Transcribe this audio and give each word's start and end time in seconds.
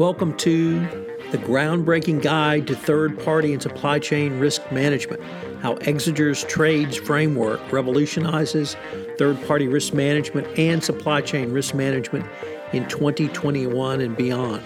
Welcome 0.00 0.34
to 0.38 0.80
the 1.30 1.36
groundbreaking 1.36 2.22
guide 2.22 2.66
to 2.68 2.74
third 2.74 3.22
party 3.22 3.52
and 3.52 3.60
supply 3.60 3.98
chain 3.98 4.38
risk 4.38 4.62
management. 4.72 5.22
How 5.60 5.74
Exiger's 5.82 6.42
trades 6.44 6.96
framework 6.96 7.70
revolutionizes 7.70 8.78
third 9.18 9.46
party 9.46 9.68
risk 9.68 9.92
management 9.92 10.58
and 10.58 10.82
supply 10.82 11.20
chain 11.20 11.52
risk 11.52 11.74
management 11.74 12.24
in 12.72 12.88
2021 12.88 14.00
and 14.00 14.16
beyond. 14.16 14.62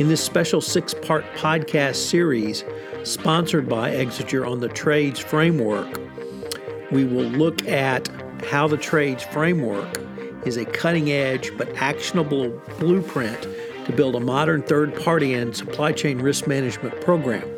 In 0.00 0.08
this 0.08 0.20
special 0.20 0.60
six 0.60 0.94
part 0.94 1.24
podcast 1.36 1.94
series, 1.94 2.64
sponsored 3.04 3.68
by 3.68 3.92
Exiger 3.92 4.44
on 4.50 4.58
the 4.58 4.68
trades 4.68 5.20
framework, 5.20 6.00
we 6.90 7.04
will 7.04 7.22
look 7.22 7.68
at 7.68 8.08
how 8.46 8.66
the 8.66 8.78
trades 8.78 9.22
framework 9.22 10.00
is 10.44 10.56
a 10.56 10.64
cutting 10.64 11.12
edge 11.12 11.56
but 11.56 11.68
actionable 11.76 12.48
blueprint 12.80 13.46
to 13.90 13.96
build 13.96 14.14
a 14.14 14.20
modern 14.20 14.62
third 14.62 14.94
party 15.02 15.34
and 15.34 15.56
supply 15.56 15.92
chain 15.92 16.18
risk 16.18 16.46
management 16.46 17.00
program. 17.00 17.48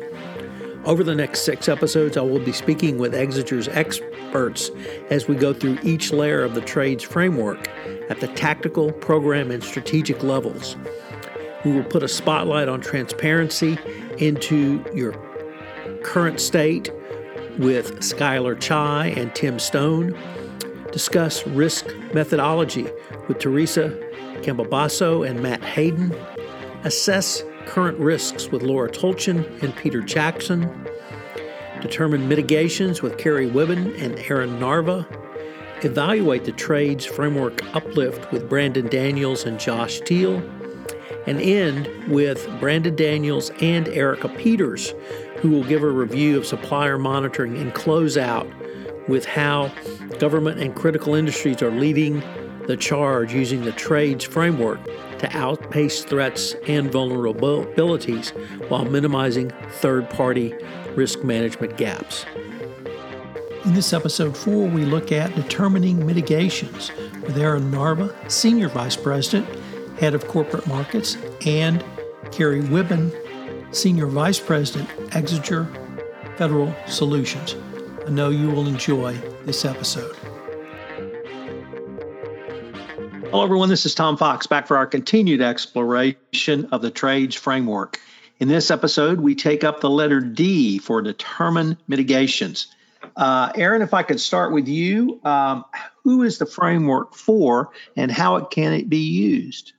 Over 0.85 1.03
the 1.03 1.15
next 1.15 1.41
six 1.41 1.69
episodes, 1.69 2.17
I 2.17 2.21
will 2.21 2.39
be 2.39 2.51
speaking 2.51 2.97
with 2.97 3.13
Exiger's 3.13 3.67
experts 3.69 4.71
as 5.09 5.27
we 5.27 5.35
go 5.35 5.53
through 5.53 5.77
each 5.83 6.11
layer 6.11 6.43
of 6.43 6.55
the 6.55 6.61
trades 6.61 7.03
framework 7.03 7.69
at 8.09 8.19
the 8.19 8.27
tactical, 8.29 8.91
program, 8.91 9.51
and 9.51 9.63
strategic 9.63 10.23
levels. 10.23 10.75
We 11.63 11.71
will 11.71 11.85
put 11.85 12.03
a 12.03 12.07
spotlight 12.07 12.67
on 12.67 12.81
transparency 12.81 13.77
into 14.17 14.83
your 14.93 15.13
current 16.03 16.39
state 16.39 16.91
with 17.59 17.99
Skylar 17.99 18.59
Chai 18.59 19.07
and 19.07 19.33
Tim 19.35 19.59
Stone 19.59 20.17
discuss 20.91 21.45
risk 21.47 21.87
methodology 22.13 22.87
with 23.27 23.39
Teresa 23.39 23.97
Campobasso 24.43 25.27
and 25.27 25.41
Matt 25.41 25.63
Hayden, 25.63 26.15
assess 26.83 27.43
current 27.65 27.97
risks 27.97 28.49
with 28.49 28.61
Laura 28.61 28.89
Tolchin 28.89 29.63
and 29.63 29.75
Peter 29.75 30.01
Jackson, 30.01 30.85
determine 31.81 32.27
mitigations 32.27 33.01
with 33.01 33.17
Carrie 33.17 33.49
Wibben 33.49 33.99
and 34.01 34.19
Aaron 34.29 34.59
Narva, 34.59 35.07
evaluate 35.81 36.45
the 36.45 36.51
trades 36.51 37.05
framework 37.05 37.63
uplift 37.75 38.31
with 38.31 38.49
Brandon 38.49 38.87
Daniels 38.87 39.45
and 39.45 39.59
Josh 39.59 40.01
Teal, 40.01 40.41
and 41.25 41.39
end 41.39 41.89
with 42.09 42.47
Brandon 42.59 42.95
Daniels 42.95 43.49
and 43.61 43.87
Erica 43.89 44.29
Peters, 44.29 44.93
who 45.37 45.49
will 45.49 45.63
give 45.63 45.83
a 45.83 45.89
review 45.89 46.37
of 46.37 46.45
supplier 46.45 46.97
monitoring 46.97 47.57
and 47.57 47.73
close 47.73 48.17
out 48.17 48.47
with 49.07 49.25
how 49.25 49.71
government 50.19 50.59
and 50.59 50.75
critical 50.75 51.15
industries 51.15 51.61
are 51.61 51.71
leading 51.71 52.21
the 52.67 52.77
charge 52.77 53.33
using 53.33 53.63
the 53.63 53.71
trades 53.71 54.23
framework 54.23 54.83
to 55.19 55.37
outpace 55.37 56.03
threats 56.03 56.55
and 56.67 56.91
vulnerabilities 56.91 58.29
while 58.69 58.85
minimizing 58.85 59.51
third 59.73 60.09
party 60.09 60.53
risk 60.95 61.23
management 61.23 61.77
gaps. 61.77 62.25
In 63.65 63.73
this 63.73 63.93
episode 63.93 64.35
four, 64.35 64.67
we 64.67 64.83
look 64.83 65.11
at 65.11 65.33
determining 65.35 66.05
mitigations 66.05 66.91
with 67.21 67.37
Aaron 67.37 67.71
Narva, 67.71 68.13
Senior 68.29 68.67
Vice 68.67 68.97
President, 68.97 69.47
Head 69.99 70.13
of 70.13 70.27
Corporate 70.27 70.67
Markets, 70.67 71.17
and 71.45 71.83
Carrie 72.31 72.61
Wibben, 72.61 73.13
Senior 73.73 74.07
Vice 74.07 74.39
President, 74.39 74.89
Exiger 75.11 75.67
Federal 76.37 76.75
Solutions. 76.87 77.55
I 78.05 78.09
know 78.09 78.29
you 78.29 78.49
will 78.49 78.67
enjoy 78.67 79.13
this 79.45 79.63
episode. 79.63 80.15
Hello, 83.33 83.43
everyone. 83.43 83.69
This 83.69 83.87
is 83.87 83.95
Tom 83.95 84.15
Fox 84.15 84.45
back 84.45 84.67
for 84.67 84.77
our 84.77 84.85
continued 84.85 85.41
exploration 85.41 86.67
of 86.71 86.83
the 86.83 86.91
trades 86.91 87.35
framework. 87.35 87.99
In 88.37 88.47
this 88.47 88.69
episode, 88.69 89.19
we 89.19 89.33
take 89.33 89.63
up 89.63 89.81
the 89.81 89.89
letter 89.89 90.19
D 90.19 90.77
for 90.77 91.01
determine 91.01 91.79
mitigations. 91.87 92.67
Uh, 93.15 93.51
Aaron, 93.55 93.81
if 93.81 93.95
I 93.95 94.03
could 94.03 94.19
start 94.19 94.53
with 94.53 94.67
you, 94.67 95.19
um, 95.23 95.65
who 96.03 96.21
is 96.21 96.37
the 96.37 96.45
framework 96.45 97.15
for 97.15 97.71
and 97.97 98.11
how 98.11 98.35
it 98.35 98.51
can 98.51 98.71
it 98.71 98.87
be 98.87 99.09
used? 99.09 99.73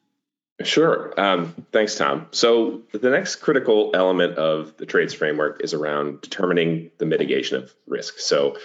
Sure. 0.64 1.14
Um, 1.16 1.54
thanks, 1.70 1.94
Tom. 1.94 2.26
So, 2.32 2.82
the 2.90 3.10
next 3.10 3.36
critical 3.36 3.92
element 3.94 4.36
of 4.36 4.76
the 4.78 4.84
trades 4.84 5.14
framework 5.14 5.60
is 5.62 5.74
around 5.74 6.22
determining 6.22 6.90
the 6.98 7.06
mitigation 7.06 7.58
of 7.58 7.72
risk. 7.86 8.18
So, 8.18 8.56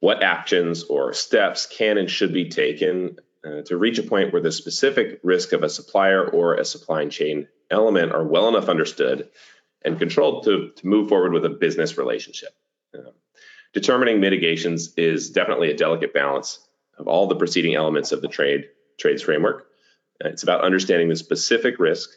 what 0.00 0.22
actions 0.22 0.84
or 0.84 1.12
steps 1.12 1.66
can 1.66 1.98
and 1.98 2.10
should 2.10 2.32
be 2.32 2.48
taken 2.48 3.18
uh, 3.48 3.62
to 3.62 3.76
reach 3.76 3.98
a 3.98 4.02
point 4.02 4.32
where 4.32 4.42
the 4.42 4.52
specific 4.52 5.20
risk 5.22 5.52
of 5.52 5.62
a 5.62 5.68
supplier 5.68 6.24
or 6.24 6.54
a 6.54 6.64
supply 6.64 7.06
chain 7.06 7.48
element 7.70 8.12
are 8.12 8.24
well 8.24 8.48
enough 8.48 8.68
understood 8.68 9.28
and 9.84 9.98
controlled 9.98 10.44
to, 10.44 10.70
to 10.76 10.86
move 10.86 11.08
forward 11.08 11.32
with 11.32 11.44
a 11.44 11.50
business 11.50 11.96
relationship. 11.96 12.50
Uh, 12.94 13.10
determining 13.72 14.20
mitigations 14.20 14.94
is 14.96 15.30
definitely 15.30 15.70
a 15.70 15.76
delicate 15.76 16.12
balance 16.12 16.58
of 16.98 17.06
all 17.06 17.26
the 17.26 17.36
preceding 17.36 17.74
elements 17.74 18.12
of 18.12 18.20
the 18.20 18.28
trade 18.28 18.66
trades 18.98 19.22
framework. 19.22 19.66
It's 20.20 20.42
about 20.42 20.64
understanding 20.64 21.08
the 21.08 21.16
specific 21.16 21.78
risk, 21.78 22.10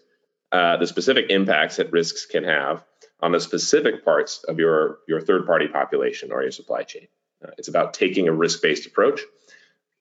uh, 0.51 0.77
the 0.77 0.87
specific 0.87 1.29
impacts 1.29 1.77
that 1.77 1.91
risks 1.91 2.25
can 2.25 2.43
have 2.43 2.83
on 3.21 3.31
the 3.31 3.39
specific 3.39 4.03
parts 4.03 4.43
of 4.43 4.57
your, 4.57 4.99
your 5.07 5.21
third 5.21 5.45
party 5.45 5.67
population 5.67 6.31
or 6.31 6.41
your 6.41 6.51
supply 6.51 6.81
chain. 6.83 7.07
Uh, 7.45 7.51
it's 7.57 7.67
about 7.67 7.93
taking 7.93 8.27
a 8.27 8.33
risk 8.33 8.61
based 8.61 8.87
approach, 8.87 9.21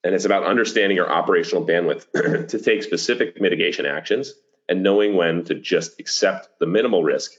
and 0.03 0.15
it's 0.15 0.25
about 0.25 0.45
understanding 0.45 0.95
your 0.95 1.11
operational 1.11 1.65
bandwidth 1.65 2.47
to 2.49 2.59
take 2.59 2.83
specific 2.83 3.39
mitigation 3.39 3.85
actions 3.85 4.33
and 4.69 4.83
knowing 4.83 5.15
when 5.15 5.43
to 5.45 5.55
just 5.55 5.99
accept 5.99 6.47
the 6.59 6.65
minimal 6.65 7.03
risk 7.03 7.31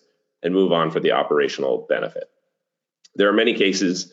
and 0.42 0.54
move 0.54 0.72
on 0.72 0.90
for 0.90 1.00
the 1.00 1.12
operational 1.12 1.86
benefit. 1.88 2.24
There 3.14 3.28
are 3.28 3.32
many 3.32 3.54
cases 3.54 4.12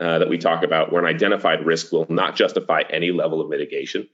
uh, 0.00 0.18
that 0.18 0.28
we 0.28 0.38
talk 0.38 0.62
about 0.62 0.92
where 0.92 1.04
an 1.04 1.14
identified 1.14 1.64
risk 1.64 1.92
will 1.92 2.06
not 2.08 2.36
justify 2.36 2.82
any 2.90 3.12
level 3.12 3.40
of 3.40 3.48
mitigation 3.48 4.08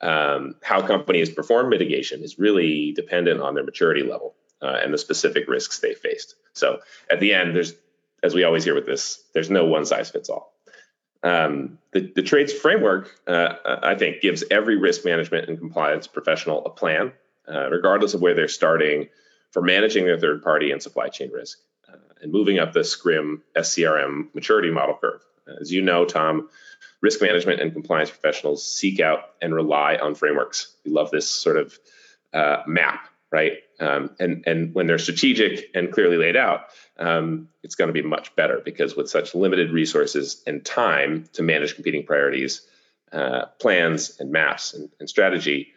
um, 0.00 0.56
how 0.62 0.86
companies 0.86 1.30
perform 1.30 1.70
mitigation 1.70 2.22
is 2.22 2.38
really 2.38 2.92
dependent 2.92 3.40
on 3.40 3.54
their 3.54 3.64
maturity 3.64 4.02
level 4.02 4.34
uh, 4.62 4.78
and 4.82 4.92
the 4.92 4.98
specific 4.98 5.48
risks 5.48 5.78
they 5.78 5.94
faced. 5.94 6.34
So 6.52 6.80
at 7.10 7.20
the 7.20 7.34
end, 7.34 7.54
there's, 7.54 7.74
as 8.22 8.34
we 8.34 8.44
always 8.44 8.64
hear 8.64 8.74
with 8.74 8.86
this, 8.86 9.22
there's 9.32 9.50
no 9.50 9.64
one 9.64 9.84
size 9.84 10.10
fits 10.10 10.28
all. 10.28 10.53
Um, 11.24 11.78
the, 11.92 12.12
the, 12.14 12.22
trades 12.22 12.52
framework, 12.52 13.18
uh, 13.26 13.54
I 13.64 13.94
think, 13.94 14.20
gives 14.20 14.44
every 14.50 14.76
risk 14.76 15.06
management 15.06 15.48
and 15.48 15.58
compliance 15.58 16.06
professional 16.06 16.62
a 16.66 16.70
plan, 16.70 17.12
uh, 17.48 17.70
regardless 17.70 18.12
of 18.12 18.20
where 18.20 18.34
they're 18.34 18.46
starting 18.46 19.08
for 19.50 19.62
managing 19.62 20.04
their 20.04 20.18
third 20.18 20.42
party 20.42 20.70
and 20.70 20.82
supply 20.82 21.08
chain 21.08 21.30
risk 21.32 21.60
uh, 21.88 21.96
and 22.20 22.30
moving 22.30 22.58
up 22.58 22.74
the 22.74 22.80
SCRM 22.80 23.40
SCRM 23.56 24.34
maturity 24.34 24.70
model 24.70 24.98
curve. 25.00 25.22
As 25.60 25.72
you 25.72 25.80
know, 25.80 26.04
Tom, 26.04 26.50
risk 27.00 27.22
management 27.22 27.60
and 27.60 27.72
compliance 27.72 28.10
professionals 28.10 28.66
seek 28.66 29.00
out 29.00 29.30
and 29.40 29.54
rely 29.54 29.96
on 29.96 30.14
frameworks. 30.14 30.74
We 30.84 30.90
love 30.90 31.10
this 31.10 31.28
sort 31.28 31.56
of 31.56 31.78
uh, 32.34 32.64
map, 32.66 33.08
right? 33.34 33.54
Um, 33.80 34.10
and 34.20 34.44
and 34.46 34.72
when 34.74 34.86
they're 34.86 34.98
strategic 34.98 35.70
and 35.74 35.92
clearly 35.92 36.16
laid 36.16 36.36
out, 36.36 36.66
um, 37.00 37.48
it's 37.64 37.74
going 37.74 37.88
to 37.88 37.92
be 37.92 38.02
much 38.02 38.36
better 38.36 38.62
because 38.64 38.94
with 38.94 39.10
such 39.10 39.34
limited 39.34 39.72
resources 39.72 40.40
and 40.46 40.64
time 40.64 41.24
to 41.32 41.42
manage 41.42 41.74
competing 41.74 42.06
priorities, 42.06 42.62
uh, 43.12 43.46
plans 43.58 44.20
and 44.20 44.30
maps 44.30 44.72
and, 44.74 44.88
and 45.00 45.08
strategy 45.08 45.72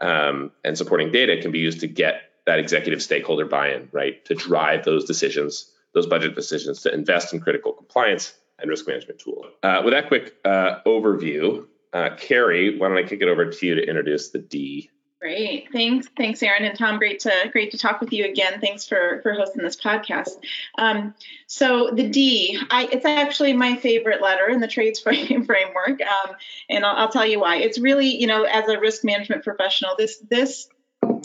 um, 0.00 0.52
and 0.64 0.78
supporting 0.78 1.10
data 1.10 1.42
can 1.42 1.50
be 1.50 1.58
used 1.58 1.80
to 1.80 1.88
get 1.88 2.22
that 2.46 2.60
executive 2.60 3.02
stakeholder 3.02 3.44
buy-in, 3.44 3.88
right? 3.90 4.24
To 4.26 4.34
drive 4.34 4.84
those 4.84 5.04
decisions, 5.04 5.72
those 5.92 6.06
budget 6.06 6.36
decisions, 6.36 6.82
to 6.82 6.94
invest 6.94 7.34
in 7.34 7.40
critical 7.40 7.72
compliance 7.72 8.32
and 8.60 8.70
risk 8.70 8.86
management 8.86 9.18
tool. 9.18 9.46
Uh, 9.64 9.82
with 9.84 9.94
that 9.94 10.06
quick 10.06 10.34
uh, 10.44 10.76
overview, 10.86 11.66
uh, 11.92 12.10
Carrie, 12.16 12.78
why 12.78 12.88
don't 12.88 12.98
I 12.98 13.02
kick 13.02 13.20
it 13.20 13.28
over 13.28 13.50
to 13.50 13.66
you 13.66 13.74
to 13.74 13.82
introduce 13.82 14.30
the 14.30 14.38
D? 14.38 14.90
Great, 15.20 15.68
thanks, 15.70 16.08
thanks, 16.16 16.42
Aaron 16.42 16.64
and 16.64 16.78
Tom. 16.78 16.96
Great 16.96 17.20
to 17.20 17.30
great 17.52 17.72
to 17.72 17.78
talk 17.78 18.00
with 18.00 18.10
you 18.10 18.24
again. 18.24 18.58
Thanks 18.58 18.86
for 18.86 19.20
for 19.22 19.34
hosting 19.34 19.62
this 19.62 19.76
podcast. 19.76 20.30
Um, 20.78 21.14
so 21.46 21.90
the 21.92 22.08
D, 22.08 22.58
I, 22.70 22.88
it's 22.90 23.04
actually 23.04 23.52
my 23.52 23.76
favorite 23.76 24.22
letter 24.22 24.48
in 24.48 24.60
the 24.60 24.66
trades 24.66 24.98
frame, 25.02 25.44
framework, 25.44 26.00
um, 26.00 26.36
and 26.70 26.86
I'll, 26.86 26.96
I'll 26.96 27.08
tell 27.10 27.26
you 27.26 27.38
why. 27.38 27.56
It's 27.56 27.78
really, 27.78 28.08
you 28.08 28.26
know, 28.26 28.44
as 28.44 28.66
a 28.70 28.80
risk 28.80 29.04
management 29.04 29.44
professional, 29.44 29.94
this 29.98 30.16
this 30.30 30.68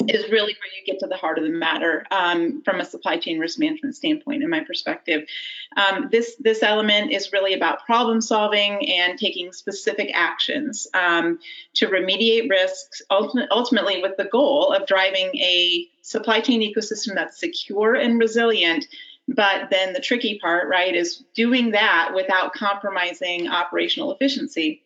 is 0.08 0.32
really 0.32 0.54
where 0.54 0.72
you 0.78 0.86
get 0.86 1.00
to 1.00 1.08
the 1.08 1.16
heart 1.16 1.38
of 1.38 1.44
the 1.44 1.50
matter 1.50 2.06
um, 2.12 2.62
from 2.64 2.80
a 2.80 2.86
supply 2.86 3.18
chain 3.18 3.40
risk 3.40 3.60
management 3.60 3.96
standpoint, 3.96 4.44
in 4.44 4.50
my 4.50 4.62
perspective. 4.62 5.28
Um, 5.76 6.10
this 6.12 6.36
this 6.40 6.64
element 6.64 7.12
is 7.12 7.34
really 7.34 7.54
about 7.54 7.86
problem 7.86 8.22
solving 8.22 8.88
and 8.90 9.18
taking 9.18 9.52
specific 9.52 10.12
actions 10.14 10.88
um, 10.94 11.40
to 11.76 11.88
remediate 11.88 12.50
risks, 12.50 13.02
ultimate, 13.10 13.50
ultimately 13.52 14.02
with 14.02 14.18
the 14.18 14.26
goal 14.26 14.72
of 14.72 14.88
driving 14.88 15.36
a 15.36 15.88
supply 16.02 16.40
chain 16.40 16.62
ecosystem 16.62 17.16
that's 17.16 17.40
secure 17.40 17.96
and 17.96 18.20
resilient. 18.20 18.86
But 19.28 19.72
then 19.72 19.94
the 19.94 20.00
tricky 20.00 20.38
part, 20.40 20.70
right, 20.70 20.96
is 20.96 21.24
doing 21.34 21.72
that 21.72 22.12
without 22.14 22.54
compromising 22.54 23.48
operational 23.48 24.14
efficiency. 24.14 24.84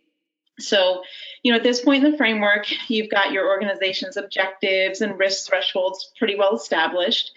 So, 0.59 1.03
you 1.43 1.51
know, 1.51 1.57
at 1.57 1.63
this 1.63 1.81
point 1.81 2.03
in 2.03 2.11
the 2.11 2.17
framework, 2.17 2.67
you've 2.89 3.09
got 3.09 3.31
your 3.31 3.47
organization's 3.47 4.17
objectives 4.17 5.01
and 5.01 5.17
risk 5.17 5.47
thresholds 5.47 6.11
pretty 6.17 6.35
well 6.35 6.55
established. 6.55 7.31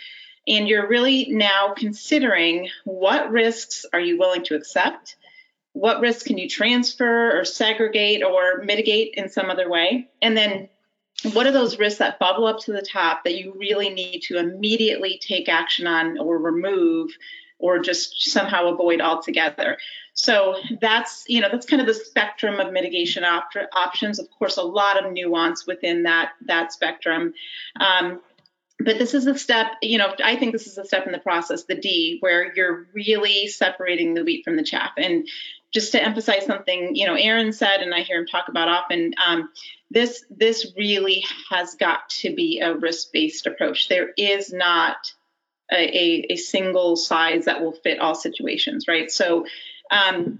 And 0.46 0.68
you're 0.68 0.88
really 0.88 1.26
now 1.30 1.74
considering 1.76 2.68
what 2.84 3.30
risks 3.30 3.86
are 3.92 4.00
you 4.00 4.18
willing 4.18 4.44
to 4.44 4.56
accept? 4.56 5.16
What 5.72 6.00
risks 6.00 6.24
can 6.24 6.36
you 6.36 6.48
transfer 6.48 7.38
or 7.38 7.44
segregate 7.44 8.22
or 8.24 8.62
mitigate 8.62 9.14
in 9.14 9.28
some 9.28 9.50
other 9.50 9.70
way? 9.70 10.08
And 10.20 10.36
then 10.36 10.68
what 11.32 11.46
are 11.46 11.52
those 11.52 11.78
risks 11.78 12.00
that 12.00 12.18
bubble 12.18 12.46
up 12.46 12.58
to 12.60 12.72
the 12.72 12.82
top 12.82 13.24
that 13.24 13.36
you 13.36 13.54
really 13.56 13.90
need 13.90 14.22
to 14.22 14.38
immediately 14.38 15.20
take 15.22 15.48
action 15.48 15.86
on 15.86 16.18
or 16.18 16.38
remove 16.38 17.12
or 17.62 17.78
just 17.78 18.30
somehow 18.30 18.68
avoid 18.68 19.00
altogether? 19.00 19.78
So 20.14 20.56
that's 20.80 21.24
you 21.26 21.40
know 21.40 21.48
that's 21.50 21.64
kind 21.64 21.80
of 21.80 21.88
the 21.88 21.94
spectrum 21.94 22.60
of 22.60 22.72
mitigation 22.72 23.24
op- 23.24 23.52
options. 23.74 24.18
Of 24.18 24.28
course, 24.30 24.58
a 24.58 24.62
lot 24.62 25.02
of 25.02 25.10
nuance 25.12 25.66
within 25.66 26.02
that 26.02 26.32
that 26.46 26.72
spectrum. 26.72 27.32
Um, 27.80 28.20
but 28.84 28.98
this 28.98 29.14
is 29.14 29.26
a 29.26 29.38
step, 29.38 29.66
you 29.80 29.98
know, 29.98 30.12
I 30.24 30.36
think 30.36 30.52
this 30.52 30.66
is 30.66 30.76
a 30.76 30.84
step 30.84 31.06
in 31.06 31.12
the 31.12 31.18
process, 31.18 31.64
the 31.64 31.74
D, 31.74 32.16
where 32.20 32.52
you're 32.54 32.88
really 32.92 33.46
separating 33.46 34.14
the 34.14 34.24
wheat 34.24 34.44
from 34.44 34.56
the 34.56 34.64
chaff. 34.64 34.92
And 34.96 35.28
just 35.72 35.92
to 35.92 36.02
emphasize 36.02 36.44
something, 36.44 36.94
you 36.96 37.06
know, 37.06 37.14
Aaron 37.14 37.52
said, 37.52 37.80
and 37.80 37.94
I 37.94 38.00
hear 38.00 38.18
him 38.18 38.26
talk 38.26 38.48
about 38.48 38.68
often, 38.68 39.14
um, 39.24 39.50
this 39.90 40.24
this 40.30 40.72
really 40.76 41.24
has 41.50 41.74
got 41.74 42.08
to 42.20 42.34
be 42.34 42.60
a 42.60 42.74
risk-based 42.74 43.46
approach. 43.46 43.88
There 43.88 44.10
is 44.16 44.52
not 44.52 44.96
a, 45.72 46.26
a, 46.32 46.36
single 46.36 46.96
size 46.96 47.46
that 47.46 47.62
will 47.62 47.72
fit 47.72 47.98
all 47.98 48.14
situations, 48.14 48.86
right? 48.88 49.10
So 49.10 49.46
um, 49.90 50.38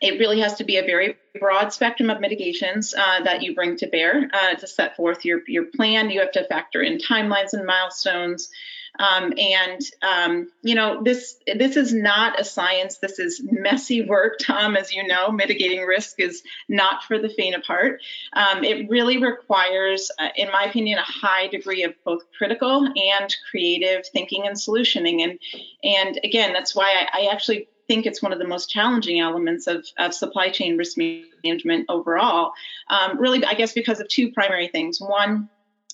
it 0.00 0.18
really 0.18 0.40
has 0.40 0.54
to 0.54 0.64
be 0.64 0.76
a 0.76 0.82
very 0.82 1.16
broad 1.38 1.72
spectrum 1.72 2.10
of 2.10 2.20
mitigations 2.20 2.94
uh, 2.94 3.22
that 3.22 3.42
you 3.42 3.54
bring 3.54 3.76
to 3.76 3.86
bear 3.86 4.30
uh, 4.32 4.54
to 4.54 4.66
set 4.66 4.96
forth 4.96 5.24
your, 5.24 5.40
your 5.46 5.64
plan. 5.64 6.10
You 6.10 6.20
have 6.20 6.32
to 6.32 6.46
factor 6.46 6.82
in 6.82 6.98
timelines 6.98 7.52
and 7.52 7.64
milestones. 7.64 8.50
Um, 8.98 9.32
and 9.36 9.80
um, 10.02 10.52
you 10.62 10.74
know 10.74 11.02
this 11.02 11.36
this 11.46 11.76
is 11.76 11.92
not 11.92 12.40
a 12.40 12.44
science. 12.44 12.98
This 12.98 13.18
is 13.18 13.42
messy 13.44 14.06
work, 14.06 14.38
Tom. 14.40 14.76
As 14.76 14.92
you 14.92 15.06
know, 15.06 15.30
mitigating 15.30 15.82
risk 15.82 16.20
is 16.20 16.42
not 16.68 17.02
for 17.04 17.18
the 17.18 17.28
faint 17.28 17.56
of 17.56 17.64
heart. 17.64 18.00
Um, 18.32 18.62
it 18.62 18.88
really 18.88 19.18
requires, 19.18 20.10
uh, 20.18 20.28
in 20.36 20.50
my 20.52 20.64
opinion, 20.64 20.98
a 20.98 21.02
high 21.02 21.48
degree 21.48 21.82
of 21.82 21.94
both 22.04 22.22
critical 22.38 22.86
and 22.86 23.36
creative 23.50 24.06
thinking 24.12 24.46
and 24.46 24.56
solutioning. 24.56 25.22
And 25.22 25.38
and 25.82 26.20
again, 26.22 26.52
that's 26.52 26.74
why 26.74 27.06
I, 27.12 27.22
I 27.22 27.32
actually 27.32 27.68
think 27.86 28.06
it's 28.06 28.22
one 28.22 28.32
of 28.32 28.38
the 28.38 28.46
most 28.46 28.70
challenging 28.70 29.20
elements 29.20 29.66
of, 29.66 29.86
of 29.98 30.14
supply 30.14 30.48
chain 30.50 30.76
risk 30.76 30.96
management 30.96 31.86
overall. 31.88 32.52
Um, 32.88 33.18
really, 33.18 33.44
I 33.44 33.54
guess 33.54 33.72
because 33.72 34.00
of 34.00 34.08
two 34.08 34.32
primary 34.32 34.68
things. 34.68 35.00
One, 35.00 35.48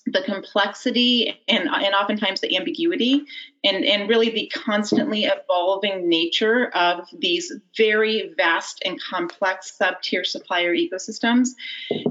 the 0.07 0.21
complexity 0.23 1.39
and, 1.47 1.69
and 1.69 1.93
oftentimes 1.93 2.41
the 2.41 2.57
ambiguity 2.57 3.23
and, 3.63 3.85
and 3.85 4.09
really 4.09 4.29
the 4.29 4.51
constantly 4.53 5.25
evolving 5.25 6.09
nature 6.09 6.69
of 6.69 7.07
these 7.19 7.51
very 7.77 8.33
vast 8.35 8.81
and 8.83 8.99
complex 9.01 9.77
sub-tier 9.77 10.23
supplier 10.23 10.75
ecosystems 10.75 11.49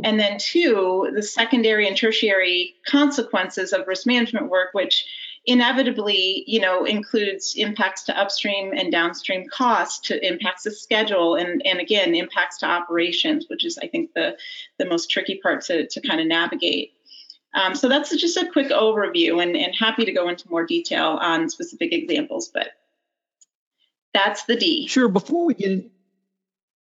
and 0.05 0.21
then 0.21 0.39
two 0.39 1.11
the 1.15 1.23
secondary 1.23 1.89
and 1.89 1.97
tertiary 1.97 2.75
consequences 2.87 3.73
of 3.73 3.87
risk 3.89 4.07
management 4.07 4.49
work 4.49 4.69
which 4.73 5.05
inevitably, 5.47 6.45
you 6.47 6.61
know, 6.61 6.85
includes 6.85 7.55
impacts 7.57 8.05
to 8.05 8.19
upstream 8.19 8.73
and 8.77 8.93
downstream 8.93 9.47
costs, 9.49 10.09
to 10.09 10.27
impacts 10.27 10.65
to 10.65 10.71
schedule, 10.71 11.35
and 11.35 11.63
and 11.65 11.81
again 11.81 12.15
impacts 12.15 12.59
to 12.59 12.67
operations, 12.67 13.47
which 13.49 13.65
is 13.65 13.79
I 13.79 13.87
think 13.87 14.13
the 14.15 14.37
the 14.79 14.87
most 14.87 15.11
tricky 15.11 15.41
part 15.43 15.63
to 15.63 15.87
to 15.87 16.01
kind 16.01 16.21
of 16.21 16.27
navigate. 16.27 16.93
Um, 17.53 17.75
so 17.75 17.89
that's 17.89 18.15
just 18.17 18.37
a 18.37 18.51
quick 18.51 18.71
overview, 18.71 19.43
and 19.43 19.57
and 19.57 19.75
happy 19.75 20.05
to 20.05 20.13
go 20.13 20.29
into 20.29 20.49
more 20.49 20.65
detail 20.65 21.19
on 21.21 21.51
specific 21.51 21.93
examples, 21.93 22.49
but 22.49 22.69
that's 24.15 24.45
the 24.45 24.57
D. 24.57 24.87
Sure. 24.87 25.09
Before 25.09 25.45
we 25.45 25.55
get 25.55 25.91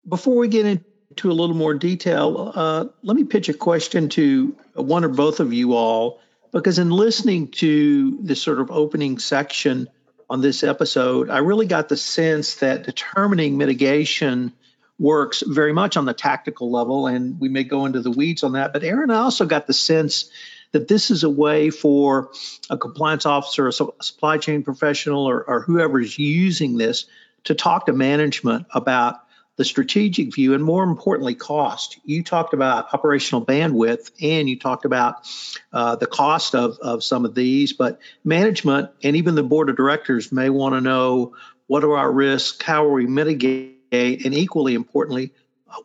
before 0.09 0.37
we 0.37 0.49
get 0.49 0.67
into 0.67 1.31
a 1.31 1.35
little 1.35 1.57
more 1.57 1.75
detail, 1.75 2.53
uh, 2.55 2.85
let 3.03 3.17
me 3.17 3.25
pitch 3.25 3.49
a 3.49 3.55
question 3.55 4.09
to 4.11 4.57
one 4.75 5.05
or 5.05 5.09
both 5.09 5.41
of 5.41 5.53
you 5.53 5.75
all 5.75 6.21
because 6.53 6.79
in 6.79 6.91
listening 6.91 7.49
to 7.49 8.19
this 8.23 8.41
sort 8.41 8.61
of 8.61 8.71
opening 8.71 9.19
section 9.19 9.89
on 10.29 10.41
this 10.41 10.65
episode, 10.65 11.31
I 11.31 11.39
really 11.39 11.67
got 11.67 11.89
the 11.89 11.97
sense 11.97 12.57
that 12.57 12.85
determining 12.85 13.59
mitigation 13.59 14.53
works 14.99 15.43
very 15.47 15.73
much 15.73 15.97
on 15.97 16.07
the 16.07 16.15
tactical 16.15 16.71
level, 16.71 17.07
and 17.07 17.39
we 17.39 17.49
may 17.49 17.65
go 17.65 17.85
into 17.85 18.01
the 18.01 18.11
weeds 18.11 18.43
on 18.43 18.53
that. 18.53 18.73
But 18.73 18.83
Aaron, 18.83 19.11
I 19.11 19.17
also 19.19 19.45
got 19.45 19.67
the 19.67 19.75
sense 19.75 20.31
that 20.73 20.89
this 20.89 21.11
is 21.11 21.25
a 21.25 21.31
way 21.31 21.71
for 21.71 22.31
a 22.71 22.77
compliance 22.77 23.27
officer, 23.27 23.69
a 23.69 23.73
supply 23.73 24.39
chain 24.39 24.63
professional, 24.63 25.29
or, 25.29 25.43
or 25.45 25.61
whoever 25.61 26.01
is 26.01 26.19
using 26.19 26.77
this 26.77 27.07
to 27.45 27.55
talk 27.55 27.87
to 27.87 27.93
management 27.93 28.67
about 28.73 29.21
the 29.57 29.65
strategic 29.65 30.35
view, 30.35 30.55
and 30.55 30.63
more 30.63 30.85
importantly, 30.85 31.35
cost. 31.35 31.99
You 32.05 32.23
talked 32.23 32.53
about 32.53 32.93
operational 32.93 33.45
bandwidth 33.45 34.11
and 34.21 34.49
you 34.49 34.59
talked 34.59 34.85
about 34.85 35.27
uh, 35.73 35.97
the 35.97 36.07
cost 36.07 36.55
of, 36.55 36.79
of 36.83 37.03
some 37.03 37.25
of 37.25 37.35
these, 37.35 37.73
but 37.73 37.99
management 38.23 38.91
and 39.03 39.17
even 39.17 39.35
the 39.35 39.43
board 39.43 39.71
of 39.71 39.77
directors 39.77 40.31
may 40.31 40.51
want 40.51 40.75
to 40.75 40.83
know 40.83 41.35
what 41.69 41.85
are 41.85 41.97
our 41.97 42.13
risks, 42.13 42.63
how 42.63 42.85
are 42.85 42.93
we 42.93 43.07
mitigate, 43.07 43.75
and 43.93 44.35
equally 44.35 44.75
importantly, 44.75 45.33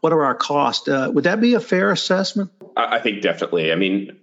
what 0.02 0.14
are 0.14 0.24
our 0.24 0.36
costs? 0.36 0.88
Uh, 0.88 1.10
would 1.14 1.24
that 1.24 1.40
be 1.40 1.54
a 1.54 1.60
fair 1.60 1.92
assessment? 1.92 2.52
I 2.76 3.00
think 3.00 3.22
definitely. 3.22 3.72
I 3.72 3.76
mean, 3.76 4.18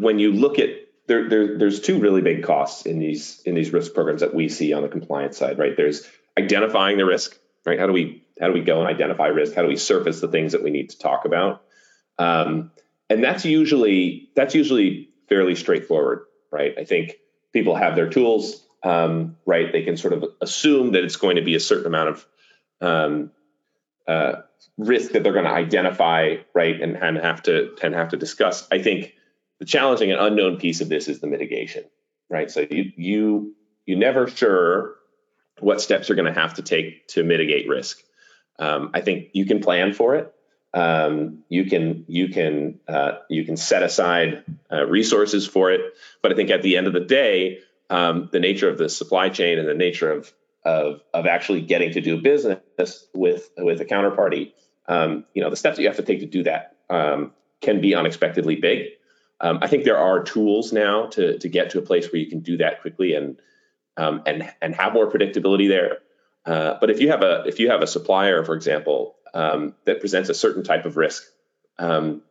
when 0.00 0.18
you 0.18 0.32
look 0.32 0.58
at 0.58 0.70
there, 1.06 1.28
there, 1.28 1.58
there's 1.58 1.80
two 1.80 1.98
really 1.98 2.22
big 2.22 2.44
costs 2.44 2.86
in 2.86 2.98
these 2.98 3.42
in 3.44 3.54
these 3.54 3.72
risk 3.72 3.94
programs 3.94 4.22
that 4.22 4.34
we 4.34 4.48
see 4.48 4.72
on 4.72 4.82
the 4.82 4.88
compliance 4.88 5.36
side, 5.36 5.58
right? 5.58 5.76
There's 5.76 6.08
identifying 6.38 6.96
the 6.96 7.04
risk, 7.04 7.38
right? 7.66 7.78
How 7.78 7.86
do 7.86 7.92
we 7.92 8.24
how 8.40 8.48
do 8.48 8.52
we 8.52 8.62
go 8.62 8.80
and 8.80 8.88
identify 8.88 9.28
risk? 9.28 9.54
How 9.54 9.62
do 9.62 9.68
we 9.68 9.76
surface 9.76 10.20
the 10.20 10.28
things 10.28 10.52
that 10.52 10.62
we 10.62 10.70
need 10.70 10.90
to 10.90 10.98
talk 10.98 11.24
about? 11.24 11.62
Um, 12.18 12.70
and 13.10 13.22
that's 13.22 13.44
usually 13.44 14.30
that's 14.34 14.54
usually 14.54 15.10
fairly 15.28 15.54
straightforward, 15.54 16.22
right? 16.50 16.74
I 16.78 16.84
think 16.84 17.16
people 17.52 17.76
have 17.76 17.96
their 17.96 18.08
tools, 18.08 18.66
um, 18.82 19.36
right? 19.46 19.70
They 19.70 19.82
can 19.82 19.96
sort 19.96 20.14
of 20.14 20.24
assume 20.40 20.92
that 20.92 21.04
it's 21.04 21.16
going 21.16 21.36
to 21.36 21.42
be 21.42 21.54
a 21.54 21.60
certain 21.60 21.86
amount 21.86 22.08
of 22.08 22.26
um, 22.80 23.30
uh, 24.08 24.42
risk 24.78 25.12
that 25.12 25.22
they're 25.22 25.32
going 25.32 25.44
to 25.44 25.50
identify, 25.50 26.36
right, 26.54 26.80
and, 26.80 26.96
and 26.96 27.18
have 27.18 27.42
to 27.44 27.76
and 27.82 27.94
have 27.94 28.10
to 28.10 28.16
discuss. 28.16 28.66
I 28.70 28.82
think 28.82 29.14
the 29.58 29.64
challenging 29.64 30.10
and 30.10 30.20
unknown 30.20 30.56
piece 30.56 30.80
of 30.80 30.88
this 30.88 31.08
is 31.08 31.20
the 31.20 31.26
mitigation, 31.26 31.84
right? 32.28 32.50
So 32.50 32.60
you 32.68 32.92
you 32.96 33.54
you 33.86 33.96
never 33.96 34.26
sure 34.26 34.96
what 35.60 35.80
steps 35.80 36.08
you're 36.08 36.16
going 36.16 36.32
to 36.32 36.40
have 36.40 36.54
to 36.54 36.62
take 36.62 37.06
to 37.08 37.22
mitigate 37.22 37.68
risk. 37.68 38.02
Um, 38.58 38.90
I 38.94 39.00
think 39.00 39.30
you 39.32 39.46
can 39.46 39.60
plan 39.60 39.92
for 39.92 40.16
it. 40.16 40.34
Um, 40.72 41.44
you 41.48 41.66
can 41.66 42.04
you 42.08 42.28
can 42.28 42.80
uh, 42.88 43.18
you 43.30 43.44
can 43.44 43.56
set 43.56 43.82
aside 43.82 44.44
uh, 44.72 44.84
resources 44.86 45.46
for 45.46 45.70
it. 45.70 45.80
But 46.22 46.32
I 46.32 46.34
think 46.34 46.50
at 46.50 46.62
the 46.62 46.76
end 46.76 46.86
of 46.86 46.92
the 46.92 47.00
day, 47.00 47.60
um, 47.90 48.28
the 48.32 48.40
nature 48.40 48.68
of 48.68 48.78
the 48.78 48.88
supply 48.88 49.28
chain 49.28 49.58
and 49.58 49.68
the 49.68 49.74
nature 49.74 50.10
of 50.10 50.32
of 50.64 51.00
of 51.12 51.26
actually 51.26 51.60
getting 51.60 51.92
to 51.92 52.00
do 52.00 52.20
business 52.20 53.06
with 53.14 53.50
with 53.56 53.80
a 53.80 53.84
counterparty, 53.84 54.52
um, 54.88 55.24
you 55.32 55.42
know, 55.42 55.50
the 55.50 55.56
steps 55.56 55.76
that 55.76 55.82
you 55.82 55.88
have 55.88 55.98
to 55.98 56.02
take 56.02 56.20
to 56.20 56.26
do 56.26 56.42
that 56.42 56.76
um, 56.90 57.32
can 57.60 57.80
be 57.80 57.94
unexpectedly 57.94 58.56
big. 58.56 58.88
Um, 59.40 59.58
I 59.62 59.66
think 59.66 59.84
there 59.84 59.98
are 59.98 60.22
tools 60.22 60.72
now 60.72 61.06
to 61.08 61.38
to 61.38 61.48
get 61.48 61.70
to 61.70 61.78
a 61.78 61.82
place 61.82 62.10
where 62.10 62.20
you 62.20 62.28
can 62.28 62.40
do 62.40 62.56
that 62.58 62.80
quickly 62.80 63.14
and 63.14 63.40
and 63.96 64.50
and 64.60 64.74
have 64.74 64.92
more 64.92 65.10
predictability 65.10 65.68
there. 65.68 65.98
Uh, 66.46 66.76
but 66.80 66.90
if 66.90 67.00
you 67.00 67.08
have 67.08 67.22
a 67.22 67.44
if 67.46 67.58
you 67.58 67.70
have 67.70 67.82
a 67.82 67.86
supplier, 67.86 68.44
for 68.44 68.54
example, 68.54 69.16
um, 69.32 69.74
that 69.84 70.00
presents 70.00 70.28
a 70.28 70.34
certain 70.34 70.62
type 70.62 70.84
of 70.84 70.96
risk, 70.96 71.24
um, 71.78 72.22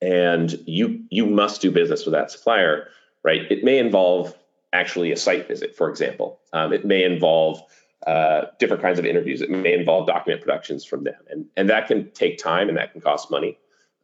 and 0.00 0.52
you 0.66 1.04
you 1.10 1.26
must 1.26 1.60
do 1.60 1.70
business 1.70 2.04
with 2.04 2.14
that 2.14 2.30
supplier, 2.30 2.88
right? 3.22 3.50
It 3.50 3.64
may 3.64 3.78
involve 3.78 4.34
actually 4.72 5.12
a 5.12 5.16
site 5.16 5.48
visit, 5.48 5.76
for 5.76 5.90
example. 5.90 6.40
Um, 6.52 6.72
it 6.72 6.84
may 6.84 7.04
involve 7.04 7.62
uh, 8.06 8.46
different 8.58 8.82
kinds 8.82 8.98
of 8.98 9.04
interviews. 9.04 9.42
It 9.42 9.50
may 9.50 9.74
involve 9.74 10.06
document 10.06 10.40
productions 10.40 10.84
from 10.84 11.04
them, 11.04 11.20
and 11.28 11.46
and 11.56 11.68
that 11.70 11.88
can 11.88 12.10
take 12.12 12.38
time 12.38 12.68
and 12.68 12.78
that 12.78 12.92
can 12.92 13.00
cost 13.00 13.30
money. 13.30 13.58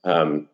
Um, 0.04 0.48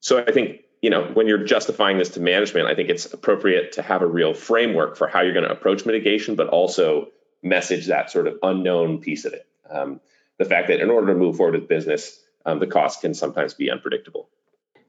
so 0.00 0.18
I 0.18 0.32
think 0.32 0.62
you 0.82 0.90
know 0.90 1.04
when 1.12 1.26
you're 1.26 1.44
justifying 1.44 1.98
this 1.98 2.10
to 2.10 2.20
management, 2.20 2.66
I 2.66 2.74
think 2.74 2.88
it's 2.88 3.12
appropriate 3.12 3.72
to 3.72 3.82
have 3.82 4.02
a 4.02 4.06
real 4.06 4.34
framework 4.34 4.96
for 4.96 5.08
how 5.08 5.20
you're 5.20 5.34
going 5.34 5.46
to 5.46 5.52
approach 5.52 5.84
mitigation, 5.84 6.36
but 6.36 6.48
also 6.48 7.08
message 7.42 7.86
that 7.86 8.10
sort 8.10 8.26
of 8.26 8.38
unknown 8.42 9.00
piece 9.00 9.24
of 9.24 9.32
it. 9.32 9.46
Um, 9.68 10.00
the 10.38 10.44
fact 10.44 10.68
that 10.68 10.80
in 10.80 10.90
order 10.90 11.08
to 11.08 11.14
move 11.14 11.36
forward 11.36 11.54
with 11.54 11.68
business, 11.68 12.18
um, 12.46 12.58
the 12.58 12.66
cost 12.66 13.02
can 13.02 13.14
sometimes 13.14 13.54
be 13.54 13.70
unpredictable. 13.70 14.28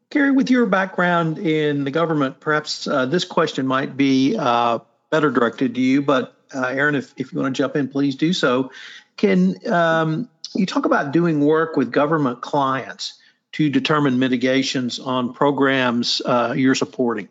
Gary, 0.10 0.32
with 0.32 0.50
your 0.50 0.66
background 0.66 1.38
in 1.38 1.84
the 1.86 1.92
government, 1.92 2.40
perhaps 2.40 2.88
uh, 2.88 3.06
this 3.06 3.24
question 3.24 3.68
might 3.68 3.96
be 3.96 4.36
uh, 4.38 4.80
better 5.10 5.30
directed 5.30 5.76
to 5.76 5.82
you, 5.82 6.02
but 6.02 6.36
uh, 6.54 6.68
Aaron, 6.68 6.96
if, 6.96 7.14
if 7.18 7.32
you 7.32 7.40
want 7.40 7.56
to 7.56 7.62
jump 7.62 7.76
in, 7.78 7.88
please 7.88 8.16
do 8.16 8.34
so. 8.34 8.72
Can 9.16 9.56
um, 9.72 10.30
you 10.54 10.66
talk 10.66 10.86
about 10.86 11.14
doing 11.14 11.40
work 11.40 11.78
with 11.78 11.92
government 11.92 12.42
clients 12.42 13.21
to 13.54 13.70
determine 13.70 14.20
mitigations 14.20 15.00
on 15.00 15.34
programs 15.34 16.22
uh, 16.26 16.54
you're 16.56 16.76
supporting? 16.76 17.30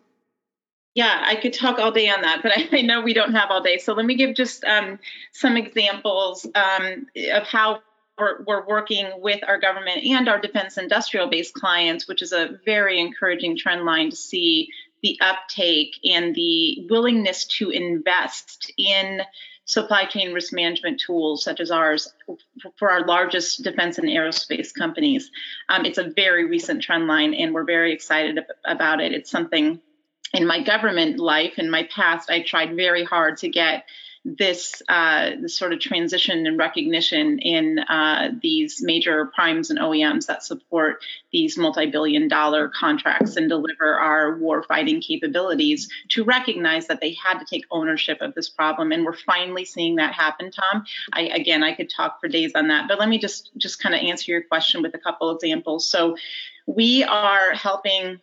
Yeah, 0.94 1.22
I 1.24 1.36
could 1.36 1.52
talk 1.52 1.78
all 1.78 1.92
day 1.92 2.08
on 2.08 2.22
that, 2.22 2.42
but 2.42 2.52
I, 2.56 2.68
I 2.72 2.82
know 2.82 3.00
we 3.00 3.14
don't 3.14 3.34
have 3.34 3.50
all 3.50 3.62
day. 3.62 3.78
So 3.78 3.94
let 3.94 4.04
me 4.04 4.14
give 4.14 4.34
just 4.34 4.64
um, 4.64 4.98
some 5.32 5.56
examples 5.56 6.46
um, 6.54 7.06
of 7.32 7.44
how 7.44 7.80
we're, 8.18 8.42
we're, 8.46 8.66
working 8.66 9.08
with 9.16 9.40
our 9.48 9.58
government 9.58 10.04
and 10.04 10.28
our 10.28 10.38
defense 10.38 10.76
industrial 10.76 11.28
based 11.28 11.54
clients, 11.54 12.06
which 12.06 12.20
is 12.20 12.32
a 12.32 12.58
very 12.66 13.00
encouraging 13.00 13.56
trend 13.56 13.84
line 13.86 14.10
to 14.10 14.16
see 14.16 14.68
the 15.02 15.18
uptake 15.22 15.98
and 16.04 16.34
the 16.34 16.86
willingness 16.90 17.46
to 17.46 17.70
invest 17.70 18.70
in 18.76 19.22
supply 19.70 20.04
chain 20.04 20.32
risk 20.32 20.52
management 20.52 21.00
tools 21.00 21.42
such 21.44 21.60
as 21.60 21.70
ours 21.70 22.12
for 22.76 22.90
our 22.90 23.06
largest 23.06 23.62
defense 23.62 23.98
and 23.98 24.08
aerospace 24.08 24.74
companies. 24.74 25.30
Um, 25.68 25.84
it's 25.84 25.98
a 25.98 26.10
very 26.10 26.44
recent 26.44 26.82
trend 26.82 27.06
line, 27.06 27.34
and 27.34 27.54
we're 27.54 27.64
very 27.64 27.92
excited 27.92 28.40
about 28.64 29.00
it. 29.00 29.12
It's 29.12 29.30
something 29.30 29.80
in 30.32 30.46
my 30.46 30.62
government 30.62 31.18
life, 31.18 31.58
in 31.58 31.70
my 31.70 31.88
past, 31.94 32.30
I 32.30 32.42
tried 32.42 32.76
very 32.76 33.04
hard 33.04 33.38
to 33.38 33.48
get 33.48 33.84
this, 34.24 34.82
uh, 34.88 35.30
this 35.40 35.56
sort 35.56 35.72
of 35.72 35.80
transition 35.80 36.46
and 36.46 36.58
recognition 36.58 37.38
in 37.38 37.78
uh, 37.78 38.30
these 38.42 38.82
major 38.82 39.26
primes 39.26 39.70
and 39.70 39.78
OEMs 39.78 40.26
that 40.26 40.42
support 40.42 41.02
these 41.32 41.56
multi-billion 41.56 42.28
dollar 42.28 42.68
contracts 42.68 43.36
and 43.36 43.48
deliver 43.48 43.98
our 43.98 44.36
war 44.38 44.62
fighting 44.62 45.00
capabilities 45.00 45.88
to 46.08 46.24
recognize 46.24 46.86
that 46.88 47.00
they 47.00 47.14
had 47.14 47.38
to 47.38 47.44
take 47.44 47.64
ownership 47.70 48.18
of 48.20 48.34
this 48.34 48.48
problem. 48.48 48.92
And 48.92 49.04
we're 49.04 49.16
finally 49.16 49.64
seeing 49.64 49.96
that 49.96 50.12
happen 50.12 50.50
tom. 50.50 50.84
I, 51.12 51.22
again 51.22 51.62
i 51.62 51.72
could 51.74 51.90
talk 51.90 52.20
for 52.20 52.28
days 52.28 52.52
on 52.54 52.68
that 52.68 52.88
but 52.88 52.98
let 52.98 53.08
me 53.08 53.18
just 53.18 53.50
just 53.56 53.80
kind 53.80 53.94
of 53.94 54.00
answer 54.00 54.30
your 54.30 54.42
question 54.42 54.82
with 54.82 54.94
a 54.94 54.98
couple 54.98 55.30
examples. 55.30 55.88
So 55.88 56.16
we 56.66 57.04
are 57.04 57.52
helping 57.52 58.20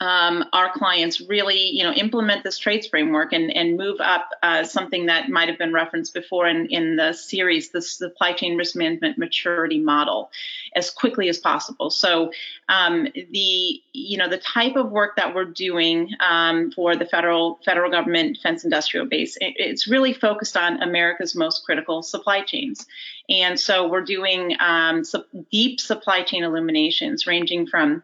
um, 0.00 0.44
our 0.52 0.72
clients 0.72 1.20
really, 1.20 1.68
you 1.70 1.82
know, 1.82 1.92
implement 1.92 2.44
this 2.44 2.58
trades 2.58 2.86
framework 2.86 3.32
and, 3.32 3.50
and 3.50 3.76
move 3.76 4.00
up 4.00 4.30
uh, 4.42 4.64
something 4.64 5.06
that 5.06 5.28
might 5.28 5.48
have 5.48 5.58
been 5.58 5.72
referenced 5.72 6.14
before 6.14 6.46
in, 6.46 6.66
in 6.66 6.96
the 6.96 7.12
series, 7.12 7.70
the 7.70 7.82
supply 7.82 8.32
chain 8.32 8.56
risk 8.56 8.76
management 8.76 9.18
maturity 9.18 9.78
model, 9.78 10.30
as 10.74 10.90
quickly 10.90 11.28
as 11.28 11.38
possible. 11.38 11.90
So 11.90 12.32
um, 12.68 13.08
the, 13.14 13.82
you 13.92 14.18
know, 14.18 14.28
the 14.28 14.38
type 14.38 14.76
of 14.76 14.90
work 14.90 15.16
that 15.16 15.34
we're 15.34 15.44
doing 15.44 16.14
um, 16.20 16.70
for 16.72 16.96
the 16.96 17.06
federal 17.06 17.58
federal 17.64 17.90
government 17.90 18.36
defense 18.36 18.64
industrial 18.64 19.06
base, 19.06 19.36
it, 19.36 19.54
it's 19.56 19.88
really 19.88 20.12
focused 20.12 20.56
on 20.56 20.82
America's 20.82 21.34
most 21.34 21.64
critical 21.64 22.02
supply 22.02 22.42
chains. 22.42 22.86
And 23.28 23.58
so 23.58 23.88
we're 23.88 24.04
doing 24.04 24.56
um, 24.60 25.02
deep 25.50 25.80
supply 25.80 26.22
chain 26.22 26.44
illuminations 26.44 27.26
ranging 27.26 27.66
from 27.66 28.02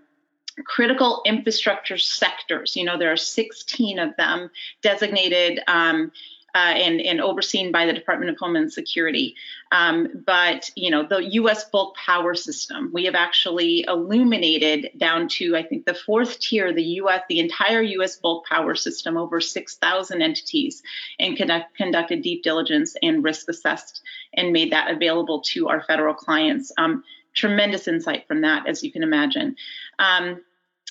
critical 0.64 1.22
infrastructure 1.24 1.98
sectors. 1.98 2.76
You 2.76 2.84
know, 2.84 2.98
there 2.98 3.12
are 3.12 3.16
16 3.16 3.98
of 3.98 4.16
them 4.16 4.50
designated 4.82 5.60
um, 5.66 6.12
uh, 6.54 6.72
and, 6.72 7.02
and, 7.02 7.20
overseen 7.20 7.70
by 7.70 7.84
the 7.84 7.92
Department 7.92 8.30
of 8.30 8.38
Homeland 8.38 8.72
Security. 8.72 9.34
Um, 9.72 10.08
but 10.24 10.70
you 10.74 10.90
know, 10.90 11.06
the 11.06 11.18
U.S. 11.32 11.68
bulk 11.68 11.94
power 11.96 12.34
system, 12.34 12.90
we 12.94 13.04
have 13.04 13.14
actually 13.14 13.84
illuminated 13.86 14.90
down 14.96 15.28
to 15.32 15.54
I 15.54 15.62
think 15.62 15.84
the 15.84 15.92
fourth 15.92 16.40
tier, 16.40 16.72
the 16.72 16.82
U.S. 16.82 17.20
the 17.28 17.40
entire 17.40 17.82
U.S. 17.82 18.16
bulk 18.16 18.46
power 18.46 18.74
system, 18.74 19.18
over 19.18 19.38
6,000 19.38 20.22
entities, 20.22 20.82
and 21.18 21.36
conduct, 21.36 21.74
conducted 21.76 22.22
deep 22.22 22.42
diligence 22.42 22.96
and 23.02 23.22
risk 23.22 23.50
assessed 23.50 24.00
and 24.32 24.50
made 24.50 24.72
that 24.72 24.90
available 24.90 25.42
to 25.48 25.68
our 25.68 25.82
federal 25.82 26.14
clients. 26.14 26.72
Um, 26.78 27.04
tremendous 27.34 27.86
insight 27.86 28.26
from 28.26 28.40
that, 28.40 28.66
as 28.66 28.82
you 28.82 28.90
can 28.90 29.02
imagine. 29.02 29.56
Um, 29.98 30.40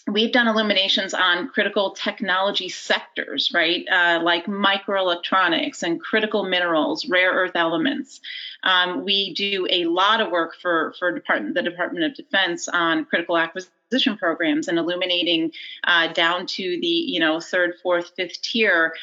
we've 0.08 0.32
done 0.32 0.48
illuminations 0.48 1.14
on 1.14 1.48
critical 1.50 1.92
technology 1.92 2.70
sectors, 2.70 3.52
right, 3.54 3.86
uh, 3.90 4.20
like 4.22 4.46
microelectronics 4.46 5.82
and 5.82 6.00
critical 6.00 6.44
minerals, 6.44 7.08
rare 7.08 7.32
earth 7.32 7.56
elements. 7.56 8.22
Um, 8.64 9.04
we 9.04 9.34
do 9.34 9.68
a 9.70 9.86
lot 9.86 10.22
of 10.22 10.32
work 10.32 10.56
for 10.62 10.94
for 11.00 11.12
Department, 11.12 11.56
the 11.56 11.64
Department 11.64 12.06
of 12.06 12.16
Defense 12.16 12.68
on 12.68 13.06
critical 13.06 13.38
acquisition 13.38 14.18
programs 14.18 14.68
and 14.68 14.78
illuminating 14.78 15.52
uh, 15.84 16.14
down 16.14 16.46
to 16.48 16.64
the 16.64 16.88
you 16.88 17.20
know 17.20 17.40
third, 17.40 17.76
fourth, 17.82 18.12
fifth 18.16 18.42
tier. 18.42 18.94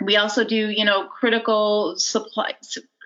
We 0.00 0.16
also 0.16 0.44
do 0.44 0.70
you 0.70 0.84
know 0.84 1.06
critical 1.06 1.96
supply. 1.96 2.54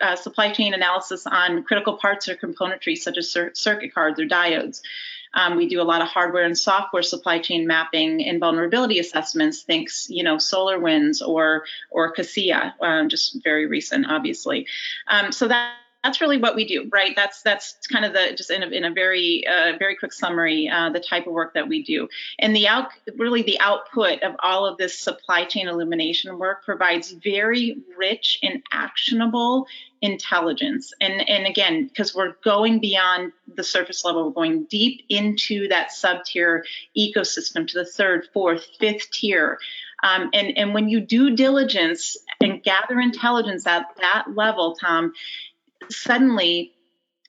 Uh, 0.01 0.17
supply 0.17 0.51
chain 0.51 0.75
analysis 0.75 1.29
on 1.29 1.62
critical 1.62 1.97
parts 1.97 2.29
or 2.29 2.35
componentry 2.35 2.97
such 2.97 3.17
as 3.17 3.31
cir- 3.31 3.53
circuit 3.55 3.95
cards 3.95 4.19
or 4.19 4.27
diodes. 4.27 4.81
Um, 5.35 5.57
we 5.57 5.69
do 5.69 5.81
a 5.81 5.85
lot 5.85 6.03
of 6.03 6.09
hardware 6.09 6.45
and 6.45 6.57
software 6.57 7.03
supply 7.03 7.39
chain 7.39 7.67
mapping 7.67 8.25
and 8.27 8.41
vulnerability 8.41 8.99
assessments. 8.99 9.62
Thinks 9.62 10.09
you 10.11 10.23
know 10.23 10.37
SolarWinds 10.37 11.27
or 11.27 11.65
or 11.91 12.15
Kaseya, 12.15 12.75
um, 12.81 13.09
just 13.09 13.43
very 13.43 13.67
recent, 13.67 14.07
obviously. 14.09 14.67
Um, 15.09 15.33
so 15.33 15.49
that 15.49 15.77
that's 16.02 16.21
really 16.21 16.38
what 16.38 16.56
we 16.56 16.66
do, 16.66 16.88
right? 16.92 17.14
That's 17.14 17.42
that's 17.42 17.76
kind 17.87 18.04
of 18.04 18.12
the 18.12 18.35
just 18.37 18.50
in 18.50 18.62
a, 18.62 18.66
in 18.66 18.85
a 18.85 18.92
very 18.92 19.44
uh, 19.47 19.76
very 19.78 19.97
quick 19.97 20.12
summary, 20.12 20.68
uh, 20.68 20.90
the 20.90 21.00
type 21.00 21.26
of 21.26 21.32
work 21.32 21.54
that 21.54 21.68
we 21.68 21.82
do, 21.82 22.09
and 22.38 22.54
the 22.54 22.66
out 22.66 22.88
really 23.16 23.42
the 23.42 23.61
output 23.61 24.23
of 24.23 24.35
all 24.42 24.66
of 24.66 24.78
this 24.78 24.99
supply 24.99 25.44
chain 25.44 25.68
illumination 25.68 26.38
work 26.38 26.64
provides 26.64 27.12
very 27.12 27.78
rich 27.97 28.38
and 28.42 28.62
actionable 28.73 29.66
intelligence. 30.00 30.92
And 31.00 31.28
and 31.28 31.47
again, 31.47 31.87
because 31.87 32.14
we're 32.14 32.35
going 32.44 32.80
beyond 32.80 33.32
the 33.54 33.64
surface 33.64 34.04
level, 34.04 34.26
we're 34.26 34.32
going 34.32 34.64
deep 34.64 35.04
into 35.09 35.68
that 35.68 35.92
sub 35.92 36.25
tier 36.25 36.64
ecosystem 36.99 37.68
to 37.68 37.78
the 37.78 37.87
third, 37.87 38.28
fourth, 38.32 38.66
fifth 38.80 39.11
tier. 39.12 39.59
Um, 40.02 40.30
and 40.35 40.59
and 40.59 40.75
when 40.75 40.88
you 40.88 41.00
do 41.00 41.37
diligence 41.37 42.16
and 42.40 42.61
gather 42.61 42.99
intelligence 42.99 43.66
at 43.68 43.87
that 44.00 44.25
level, 44.35 44.75
Tom, 44.75 45.12
suddenly 45.91 46.73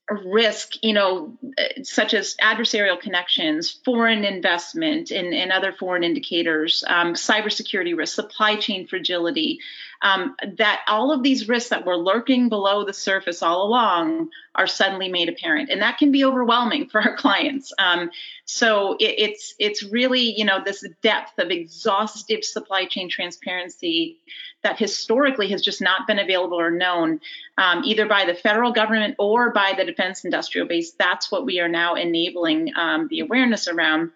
risk, 0.10 0.74
you 0.84 0.94
know, 0.94 1.38
such 1.84 2.14
as 2.14 2.36
adversarial 2.42 3.00
connections, 3.00 3.72
foreign 3.86 4.26
investment, 4.26 5.12
and, 5.12 5.34
and 5.34 5.52
other 5.52 5.72
foreign 5.72 6.04
indicators, 6.04 6.84
um, 6.88 7.14
cybersecurity 7.14 7.96
risk, 7.96 8.16
supply 8.16 8.56
chain 8.58 8.86
fragility, 8.86 9.60
um, 10.02 10.36
that 10.58 10.82
all 10.88 11.12
of 11.12 11.24
these 11.24 11.48
risks 11.48 11.70
that 11.70 11.86
were 11.86 11.98
lurking 11.98 12.50
below 12.50 12.84
the 12.84 12.94
surface 12.94 13.42
all 13.42 13.66
along 13.66 14.30
are 14.56 14.68
suddenly 14.68 15.10
made 15.10 15.30
apparent, 15.30 15.70
and 15.70 15.82
that 15.82 15.98
can 15.98 16.12
be 16.12 16.24
overwhelming 16.24 16.88
for 16.88 17.02
our 17.02 17.16
clients. 17.18 17.74
Um, 17.80 18.12
so 18.46 18.94
it, 19.00 19.16
it's 19.18 19.56
it's 19.60 19.84
really 19.84 20.22
you 20.38 20.46
know 20.46 20.60
this 20.64 20.86
depth 21.02 21.38
of 21.40 21.50
exhaustive 21.50 22.44
supply 22.44 22.86
chain 22.86 23.10
transparency 23.10 24.20
that 24.64 24.80
historically 24.80 25.50
has 25.50 25.62
just 25.62 25.82
not 25.82 26.08
been 26.08 26.20
available 26.20 26.60
or 26.60 26.72
known 26.72 27.20
um, 27.58 27.84
either 27.84 28.08
by 28.08 28.26
the 28.26 28.34
federal 28.34 28.72
government 28.72 29.16
or 29.20 29.52
by 29.52 29.74
the 29.78 29.84
defense 29.84 30.24
industrial 30.24 30.68
base. 30.68 30.92
That's 30.92 31.32
what 31.32 31.46
we 31.46 31.60
are 31.60 31.68
now 31.68 31.96
enabling 31.96 32.72
um, 32.76 33.08
the 33.10 33.20
awareness 33.20 33.68
around 33.68 34.12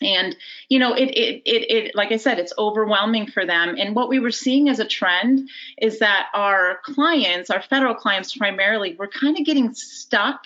and 0.00 0.36
you 0.68 0.78
know 0.78 0.92
it, 0.94 1.10
it 1.10 1.42
it 1.44 1.70
it 1.70 1.94
like 1.94 2.10
i 2.12 2.16
said 2.16 2.38
it's 2.38 2.52
overwhelming 2.58 3.26
for 3.26 3.46
them. 3.46 3.76
And 3.78 3.94
what 3.94 4.08
we 4.08 4.18
were 4.18 4.30
seeing 4.30 4.68
as 4.68 4.78
a 4.78 4.84
trend 4.84 5.48
is 5.78 6.00
that 6.00 6.28
our 6.34 6.80
clients 6.84 7.50
our 7.50 7.62
federal 7.62 7.94
clients 7.94 8.36
primarily 8.36 8.94
were 8.96 9.08
kind 9.08 9.38
of 9.38 9.44
getting 9.44 9.72
stuck 9.74 10.44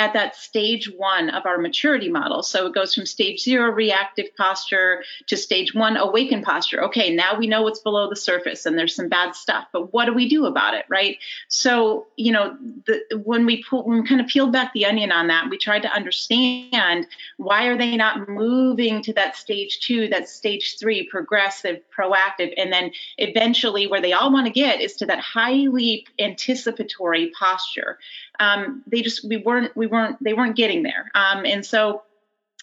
at 0.00 0.12
that 0.12 0.34
stage 0.34 0.90
one 0.96 1.30
of 1.30 1.46
our 1.46 1.56
maturity 1.56 2.08
model. 2.08 2.42
So 2.42 2.66
it 2.66 2.74
goes 2.74 2.92
from 2.94 3.06
stage 3.06 3.40
zero 3.40 3.70
reactive 3.70 4.26
posture 4.36 5.04
to 5.28 5.36
stage 5.36 5.72
one 5.72 5.96
awakened 5.96 6.42
posture. 6.42 6.82
Okay, 6.84 7.14
now 7.14 7.38
we 7.38 7.46
know 7.46 7.62
what's 7.62 7.78
below 7.78 8.10
the 8.10 8.16
surface 8.16 8.66
and 8.66 8.76
there's 8.76 8.94
some 8.94 9.08
bad 9.08 9.36
stuff, 9.36 9.68
but 9.72 9.92
what 9.92 10.06
do 10.06 10.12
we 10.12 10.28
do 10.28 10.46
about 10.46 10.74
it, 10.74 10.84
right? 10.88 11.18
So, 11.46 12.08
you 12.16 12.32
know, 12.32 12.56
the, 12.86 13.02
when 13.24 13.46
we 13.46 13.62
pull, 13.62 13.84
when 13.84 14.02
we 14.02 14.08
kind 14.08 14.20
of 14.20 14.26
peeled 14.26 14.52
back 14.52 14.72
the 14.72 14.84
onion 14.84 15.12
on 15.12 15.28
that, 15.28 15.48
we 15.48 15.58
tried 15.58 15.82
to 15.82 15.92
understand 15.92 17.06
why 17.36 17.66
are 17.66 17.78
they 17.78 17.96
not 17.96 18.28
moving 18.28 19.00
to 19.02 19.12
that 19.12 19.36
stage 19.36 19.78
two, 19.78 20.08
that 20.08 20.28
stage 20.28 20.76
three, 20.80 21.06
progressive, 21.08 21.80
proactive, 21.96 22.52
and 22.56 22.72
then 22.72 22.90
eventually 23.18 23.86
where 23.86 24.00
they 24.00 24.12
all 24.12 24.32
want 24.32 24.46
to 24.46 24.52
get 24.52 24.80
is 24.80 24.96
to 24.96 25.06
that 25.06 25.20
highly 25.20 26.04
anticipatory 26.18 27.30
posture 27.38 27.98
um, 28.40 28.82
they 28.86 29.02
just 29.02 29.26
we 29.26 29.36
weren't 29.36 29.76
we 29.76 29.86
weren't 29.86 30.22
they 30.22 30.34
weren't 30.34 30.56
getting 30.56 30.82
there. 30.82 31.10
Um, 31.14 31.44
and 31.44 31.64
so 31.64 32.02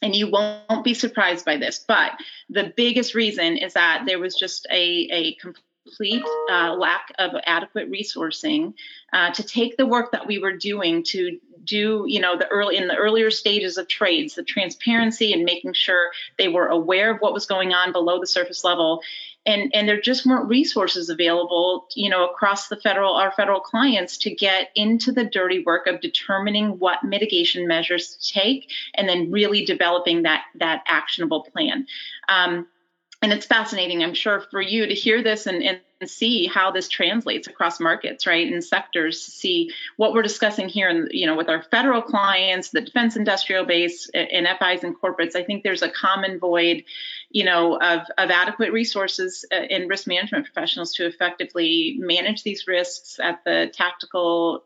and 0.01 0.15
you 0.15 0.29
won't 0.29 0.83
be 0.83 0.93
surprised 0.93 1.45
by 1.45 1.57
this 1.57 1.83
but 1.87 2.13
the 2.49 2.73
biggest 2.75 3.13
reason 3.13 3.57
is 3.57 3.73
that 3.73 4.03
there 4.07 4.19
was 4.19 4.35
just 4.35 4.65
a, 4.71 5.07
a 5.11 5.35
complete 5.35 6.23
uh, 6.51 6.73
lack 6.73 7.13
of 7.19 7.31
adequate 7.45 7.91
resourcing 7.91 8.73
uh, 9.13 9.31
to 9.31 9.43
take 9.43 9.77
the 9.77 9.85
work 9.85 10.11
that 10.11 10.27
we 10.27 10.39
were 10.39 10.53
doing 10.53 11.03
to 11.03 11.39
do 11.63 12.05
you 12.07 12.19
know 12.19 12.37
the 12.37 12.47
early 12.47 12.77
in 12.77 12.87
the 12.87 12.95
earlier 12.95 13.31
stages 13.31 13.77
of 13.77 13.87
trades 13.87 14.35
the 14.35 14.43
transparency 14.43 15.33
and 15.33 15.43
making 15.43 15.73
sure 15.73 16.11
they 16.37 16.47
were 16.47 16.67
aware 16.67 17.11
of 17.11 17.19
what 17.19 17.33
was 17.33 17.45
going 17.45 17.73
on 17.73 17.91
below 17.91 18.19
the 18.19 18.27
surface 18.27 18.63
level. 18.63 19.01
And 19.43 19.73
and 19.73 19.87
there 19.87 19.99
just 19.99 20.25
weren't 20.25 20.47
resources 20.49 21.09
available 21.09 21.87
you 21.95 22.09
know 22.09 22.27
across 22.27 22.67
the 22.67 22.75
federal 22.75 23.13
our 23.13 23.31
federal 23.31 23.59
clients 23.59 24.17
to 24.19 24.33
get 24.33 24.69
into 24.75 25.11
the 25.11 25.23
dirty 25.23 25.63
work 25.63 25.87
of 25.87 25.99
determining 25.99 26.77
what 26.77 27.03
mitigation 27.03 27.67
measures 27.67 28.15
to 28.15 28.33
take 28.33 28.71
and 28.93 29.09
then 29.09 29.31
really 29.31 29.65
developing 29.65 30.23
that 30.23 30.43
that 30.55 30.83
actionable 30.87 31.43
plan. 31.43 31.87
Um, 32.29 32.67
and 33.21 33.31
it's 33.31 33.45
fascinating 33.45 34.03
i'm 34.03 34.13
sure 34.13 34.41
for 34.51 34.61
you 34.61 34.85
to 34.85 34.93
hear 34.93 35.21
this 35.23 35.45
and, 35.45 35.63
and 35.63 35.79
see 36.05 36.47
how 36.47 36.71
this 36.71 36.89
translates 36.89 37.47
across 37.47 37.79
markets 37.79 38.25
right 38.25 38.51
and 38.51 38.63
sectors 38.63 39.25
to 39.25 39.31
see 39.31 39.71
what 39.97 40.13
we're 40.13 40.21
discussing 40.21 40.67
here 40.67 40.89
and 40.89 41.09
you 41.11 41.25
know 41.25 41.35
with 41.35 41.49
our 41.49 41.63
federal 41.63 42.01
clients 42.01 42.69
the 42.69 42.81
defense 42.81 43.15
industrial 43.15 43.65
base 43.65 44.09
and 44.13 44.47
fis 44.59 44.83
and 44.83 44.95
corporates. 44.99 45.35
I 45.35 45.43
think 45.43 45.63
there's 45.63 45.83
a 45.83 45.89
common 45.89 46.39
void 46.39 46.83
you 47.29 47.43
know 47.43 47.77
of, 47.79 48.01
of 48.17 48.29
adequate 48.29 48.71
resources 48.71 49.45
uh, 49.51 49.61
in 49.69 49.87
risk 49.87 50.07
management 50.07 50.45
professionals 50.45 50.93
to 50.95 51.05
effectively 51.05 51.97
manage 51.99 52.43
these 52.43 52.65
risks 52.67 53.19
at 53.21 53.43
the 53.45 53.69
tactical 53.73 54.63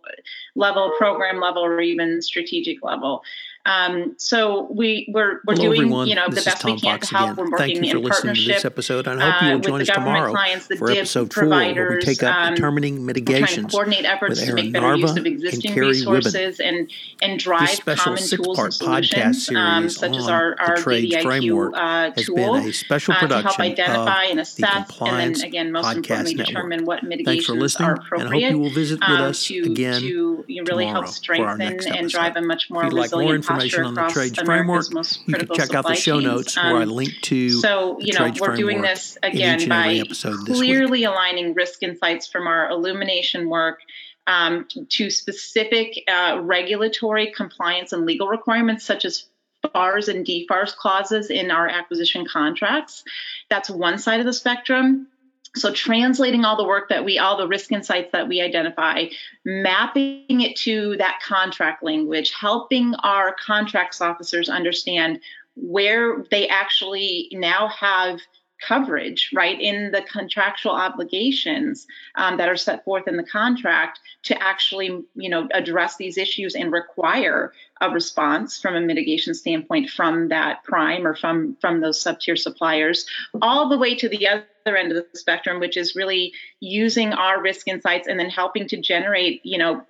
level 0.56 0.94
program 0.98 1.40
level 1.40 1.66
or 1.66 1.82
even 1.82 2.22
strategic 2.22 2.84
level 2.84 3.24
um, 3.66 4.14
so 4.18 4.68
we 4.72 5.08
we're 5.12 5.42
we're 5.46 5.56
Hello, 5.56 5.74
doing 5.74 5.82
everyone. 5.82 6.08
you 6.08 6.16
know 6.16 6.30
this 6.30 6.44
the 6.44 6.50
best 6.52 6.62
Tom 6.62 6.74
we 6.74 6.80
can 6.80 6.92
Fox 7.00 7.10
to 7.10 7.16
help. 7.18 7.32
Again. 7.34 7.50
We're 7.52 7.58
Thank 7.58 7.74
working 7.76 7.84
you 7.84 7.92
for 7.92 7.98
in 7.98 8.04
listening 8.04 8.36
to 8.36 8.46
this 8.46 8.66
episode. 8.66 9.08
and 9.08 9.22
I 9.24 9.30
hope 9.32 9.42
you 9.42 9.48
uh, 9.48 9.52
will 9.52 9.58
with 9.58 9.68
join 9.68 9.82
us 9.82 9.88
tomorrow 9.88 10.32
clients, 10.32 10.68
for 10.68 10.92
episode 10.92 11.34
four, 11.34 11.50
where 11.50 11.90
we 11.92 12.02
take 12.02 12.22
up 12.22 12.36
um, 12.36 12.54
determining 12.54 13.06
we're 13.06 13.14
trying 13.14 13.14
to 13.16 13.22
mitigations 13.22 13.72
coordinate 13.72 14.06
efforts 14.06 14.40
with 14.40 14.50
to 14.50 14.56
make 14.56 14.74
better 14.74 14.96
use 14.96 15.02
Narva 15.02 15.12
of 15.12 15.18
and 15.18 15.28
existing 15.28 15.74
Carrie 15.74 15.88
resources 15.88 16.60
and 16.60 16.92
and 17.22 17.40
drive 17.40 17.70
special 17.70 18.16
common 18.16 18.28
tools 18.28 18.60
and 18.60 18.74
solutions, 18.74 19.50
um, 19.56 19.90
such 19.90 20.16
as 20.16 20.28
our 20.28 20.56
the 20.56 20.62
our 20.62 20.76
trades 20.78 21.16
DDIQ 21.16 21.22
framework 21.24 21.74
uh, 21.76 22.12
has 22.16 22.26
tool 22.26 22.36
been 22.36 22.70
a 22.70 22.74
special 22.74 23.14
uh, 23.14 23.28
to 23.28 23.42
help 23.42 23.60
identify 23.60 24.24
of 24.26 24.30
and 24.30 24.38
the 24.38 24.42
assess, 24.44 25.02
and 25.02 25.36
then 25.36 25.44
again, 25.44 25.72
most 25.72 25.96
importantly, 25.96 26.36
Network. 26.36 26.48
determine 26.48 26.86
what 26.86 27.04
mitigations 27.04 27.76
are 27.78 27.98
and 28.14 28.30
I 28.30 28.32
hope 28.32 28.52
you 28.52 28.60
will 28.60 28.70
visit 28.70 29.00
with 29.00 29.10
um, 29.10 29.22
us 29.22 29.50
again 29.50 30.02
to 30.02 30.46
really 30.68 30.86
help 30.86 31.08
tomorrow 31.08 31.12
for 31.38 31.46
our 31.46 31.58
next 31.58 31.86
strengthen 31.86 31.96
and 31.96 32.10
drive 32.10 32.32
episode. 32.32 32.44
a 32.44 32.48
much 32.48 32.70
more 32.70 32.84
If 32.86 32.92
you'd 32.92 33.00
like 33.00 33.12
more 33.12 33.20
resilient 33.22 33.46
posture 33.46 33.55
information 33.64 33.84
on 33.86 33.94
the 33.94 34.08
trades 34.08 34.40
framework, 34.40 34.86
you 35.26 35.34
can 35.34 35.48
check 35.54 35.74
out 35.74 35.86
the 35.86 35.96
show 35.96 36.20
chains. 36.20 36.26
notes 36.26 36.58
where 36.58 36.78
I 36.78 36.84
Um, 36.84 36.90
link 36.90 37.14
to 37.24 37.50
so, 37.50 37.98
you 38.00 38.14
know, 38.14 38.32
we're 38.40 38.56
doing 38.56 38.82
this 38.82 39.18
again 39.24 39.68
by 39.68 39.94
episode 39.96 40.46
this 40.46 40.60
week. 40.60 40.70
clearly 40.70 41.04
aligning 41.04 41.54
risk 41.54 41.84
insights 41.84 42.28
from 42.28 42.48
our 42.48 42.70
illumination 42.70 43.50
work 43.50 43.80
um, 44.28 44.68
to 44.90 45.10
specific 45.10 46.04
uh, 46.08 46.40
regulatory 46.42 47.32
compliance 47.36 47.92
and 47.94 48.06
legal 48.06 48.28
requirements, 48.28 48.84
such 48.84 49.06
as 49.06 49.26
FARs 49.74 50.08
and 50.08 50.26
DFARS 50.26 50.76
clauses 50.76 51.30
in 51.30 51.52
our 51.52 51.68
acquisition 51.68 52.26
contracts. 52.26 53.04
That's 53.50 53.70
one 53.70 53.98
side 53.98 54.20
of 54.20 54.26
the 54.26 54.34
spectrum. 54.34 55.08
So 55.56 55.72
translating 55.72 56.44
all 56.44 56.58
the 56.58 56.68
work 56.68 56.90
that 56.90 57.06
we, 57.06 57.18
all 57.18 57.38
the 57.38 57.48
risk 57.48 57.72
insights 57.72 58.12
that 58.12 58.28
we 58.28 58.42
identify, 58.42 59.06
mapping 59.46 60.42
it 60.42 60.56
to 60.58 60.96
that 60.98 61.20
contract 61.26 61.82
language, 61.84 62.34
helping 62.40 62.94
our 62.96 63.34
contracts 63.34 64.02
officers 64.02 64.50
understand 64.50 65.20
where 65.56 66.26
they 66.32 66.48
actually 66.50 67.30
now 67.32 67.70
have 67.70 68.20
coverage, 68.62 69.32
right, 69.34 69.60
in 69.60 69.92
the 69.92 70.02
contractual 70.02 70.72
obligations 70.72 71.88
um, 72.16 72.38
that 72.38 72.50
are 72.50 72.56
set 72.56 72.84
forth 72.86 73.08
in 73.08 73.18
the 73.18 73.24
contract 73.24 74.00
to 74.24 74.42
actually, 74.42 75.04
you 75.16 75.30
know, 75.30 75.48
address 75.54 75.98
these 75.98 76.18
issues 76.18 76.56
and 76.56 76.72
require 76.72 77.54
a 77.82 77.90
response 77.90 78.60
from 78.60 78.76
a 78.76 78.82
mitigation 78.82 79.34
standpoint 79.34 79.90
from 79.90 80.30
that 80.30 80.64
prime 80.64 81.06
or 81.06 81.16
from 81.16 81.58
from 81.60 81.82
those 81.82 82.00
sub-tier 82.00 82.36
suppliers, 82.36 83.06
all 83.42 83.70
the 83.70 83.78
way 83.78 83.96
to 83.96 84.08
the 84.08 84.28
other 84.28 84.78
end 84.78 84.92
of 84.92 85.06
the 85.12 85.18
spectrum, 85.18 85.60
which 85.60 85.78
is 85.78 85.96
really 85.96 86.34
using 86.60 87.14
our 87.14 87.42
risk 87.42 87.68
insights 87.68 88.08
and 88.08 88.20
then 88.20 88.30
helping 88.30 88.68
to 88.68 88.78
generate, 88.78 89.42
you 89.46 89.58
know, 89.58 89.86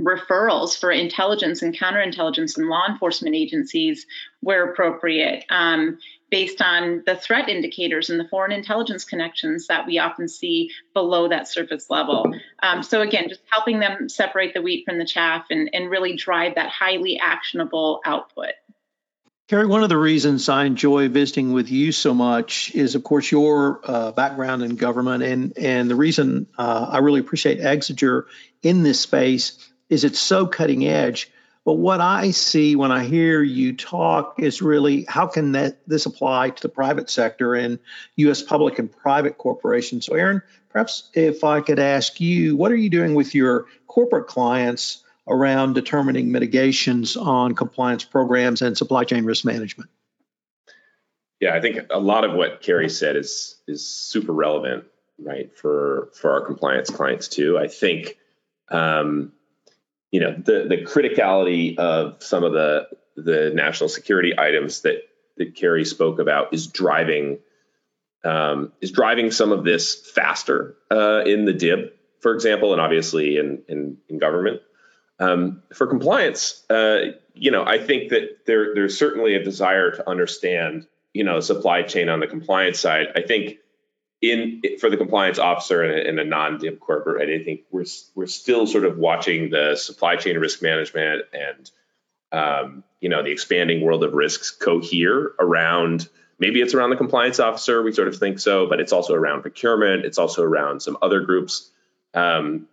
referrals 0.00 0.78
for 0.78 0.90
intelligence 0.90 1.62
and 1.62 1.76
counterintelligence 1.76 2.56
and 2.56 2.68
law 2.68 2.86
enforcement 2.88 3.34
agencies 3.34 4.06
where 4.40 4.70
appropriate, 4.70 5.44
um, 5.50 5.98
based 6.30 6.60
on 6.60 7.02
the 7.06 7.16
threat 7.16 7.48
indicators 7.48 8.10
and 8.10 8.20
the 8.20 8.28
foreign 8.28 8.52
intelligence 8.52 9.04
connections 9.04 9.66
that 9.68 9.86
we 9.86 9.98
often 9.98 10.28
see 10.28 10.70
below 10.94 11.28
that 11.28 11.48
surface 11.48 11.88
level. 11.88 12.34
Um, 12.62 12.82
so, 12.82 13.00
again, 13.00 13.28
just 13.28 13.40
helping 13.50 13.80
them 13.80 14.08
separate 14.08 14.54
the 14.54 14.62
wheat 14.62 14.84
from 14.84 14.98
the 14.98 15.06
chaff 15.06 15.46
and, 15.50 15.70
and 15.72 15.90
really 15.90 16.16
drive 16.16 16.56
that 16.56 16.70
highly 16.70 17.18
actionable 17.18 18.00
output. 18.04 18.52
Carrie, 19.48 19.66
one 19.66 19.82
of 19.82 19.88
the 19.88 19.96
reasons 19.96 20.50
I 20.50 20.66
enjoy 20.66 21.08
visiting 21.08 21.54
with 21.54 21.70
you 21.70 21.90
so 21.90 22.12
much 22.12 22.70
is, 22.74 22.94
of 22.94 23.02
course, 23.02 23.32
your 23.32 23.80
uh, 23.82 24.12
background 24.12 24.62
in 24.62 24.76
government, 24.76 25.22
and 25.22 25.56
and 25.56 25.90
the 25.90 25.94
reason 25.94 26.46
uh, 26.58 26.86
I 26.90 26.98
really 26.98 27.20
appreciate 27.20 27.58
Exiger 27.58 28.24
in 28.62 28.82
this 28.82 29.00
space 29.00 29.66
is 29.88 30.04
it's 30.04 30.18
so 30.18 30.46
cutting 30.46 30.86
edge. 30.86 31.30
But 31.68 31.74
what 31.74 32.00
I 32.00 32.30
see 32.30 32.76
when 32.76 32.90
I 32.90 33.04
hear 33.04 33.42
you 33.42 33.76
talk 33.76 34.36
is 34.38 34.62
really 34.62 35.04
how 35.06 35.26
can 35.26 35.52
that 35.52 35.86
this 35.86 36.06
apply 36.06 36.48
to 36.48 36.62
the 36.62 36.70
private 36.70 37.10
sector 37.10 37.54
and 37.54 37.78
U.S. 38.16 38.40
public 38.40 38.78
and 38.78 38.90
private 38.90 39.36
corporations. 39.36 40.06
So, 40.06 40.14
Aaron, 40.14 40.40
perhaps 40.70 41.10
if 41.12 41.44
I 41.44 41.60
could 41.60 41.78
ask 41.78 42.22
you, 42.22 42.56
what 42.56 42.72
are 42.72 42.76
you 42.76 42.88
doing 42.88 43.14
with 43.14 43.34
your 43.34 43.66
corporate 43.86 44.28
clients? 44.28 45.04
around 45.30 45.74
determining 45.74 46.32
mitigations 46.32 47.14
on 47.14 47.54
compliance 47.54 48.02
programs 48.02 48.62
and 48.62 48.78
supply 48.78 49.04
chain 49.04 49.26
risk 49.26 49.44
management. 49.44 49.90
Yeah, 51.38 51.54
I 51.54 51.60
think 51.60 51.80
a 51.90 52.00
lot 52.00 52.24
of 52.24 52.32
what 52.32 52.62
Carrie 52.62 52.88
said 52.88 53.14
is 53.14 53.56
is 53.68 53.86
super 53.86 54.32
relevant, 54.32 54.84
right, 55.18 55.54
for 55.54 56.08
for 56.14 56.30
our 56.30 56.40
compliance 56.40 56.88
clients 56.88 57.28
too. 57.28 57.58
I 57.58 57.68
think, 57.68 58.16
um, 58.70 59.32
you 60.10 60.20
know, 60.20 60.32
the 60.32 60.66
the 60.68 60.78
criticality 60.84 61.78
of 61.78 62.22
some 62.22 62.44
of 62.44 62.52
the 62.52 62.88
the 63.16 63.50
national 63.54 63.88
security 63.88 64.34
items 64.38 64.82
that 64.82 65.02
that 65.36 65.54
Carrie 65.54 65.84
spoke 65.84 66.18
about 66.18 66.54
is 66.54 66.66
driving 66.66 67.38
um, 68.24 68.72
is 68.80 68.90
driving 68.90 69.30
some 69.30 69.52
of 69.52 69.64
this 69.64 70.10
faster 70.10 70.76
uh, 70.90 71.22
in 71.24 71.44
the 71.44 71.52
DIB, 71.52 71.92
for 72.20 72.34
example, 72.34 72.72
and 72.72 72.80
obviously 72.80 73.36
in 73.36 73.62
in, 73.68 73.98
in 74.08 74.18
government. 74.18 74.62
Um, 75.20 75.62
for 75.74 75.88
compliance, 75.88 76.64
uh, 76.70 77.12
you 77.34 77.50
know, 77.50 77.64
I 77.64 77.78
think 77.78 78.10
that 78.10 78.46
there 78.46 78.74
there's 78.74 78.96
certainly 78.96 79.34
a 79.34 79.42
desire 79.42 79.90
to 79.90 80.08
understand, 80.08 80.86
you 81.12 81.24
know, 81.24 81.40
supply 81.40 81.82
chain 81.82 82.08
on 82.08 82.20
the 82.20 82.26
compliance 82.26 82.78
side. 82.78 83.08
I 83.14 83.22
think 83.22 83.56
in 84.20 84.62
for 84.80 84.90
the 84.90 84.96
compliance 84.96 85.38
officer 85.38 85.84
in 85.84 86.18
a, 86.18 86.22
a 86.22 86.24
non-DIB 86.24 86.80
corporate, 86.80 87.28
I 87.28 87.44
think 87.44 87.62
we're 87.70 87.84
we're 88.14 88.26
still 88.26 88.66
sort 88.66 88.84
of 88.84 88.98
watching 88.98 89.50
the 89.50 89.76
supply 89.76 90.16
chain 90.16 90.36
risk 90.38 90.62
management 90.62 91.22
and 91.32 91.70
um, 92.32 92.84
you 93.00 93.08
know 93.08 93.22
the 93.22 93.30
expanding 93.30 93.80
world 93.80 94.02
of 94.02 94.14
risks 94.14 94.50
cohere 94.50 95.32
around. 95.38 96.08
Maybe 96.40 96.60
it's 96.60 96.74
around 96.74 96.90
the 96.90 96.96
compliance 96.96 97.40
officer. 97.40 97.82
We 97.82 97.92
sort 97.92 98.08
of 98.08 98.16
think 98.16 98.38
so, 98.38 98.68
but 98.68 98.80
it's 98.80 98.92
also 98.92 99.14
around 99.14 99.42
procurement. 99.42 100.04
It's 100.04 100.18
also 100.18 100.42
around 100.42 100.80
some 100.82 100.96
other 101.02 101.20
groups. 101.20 101.70
Um, 102.14 102.68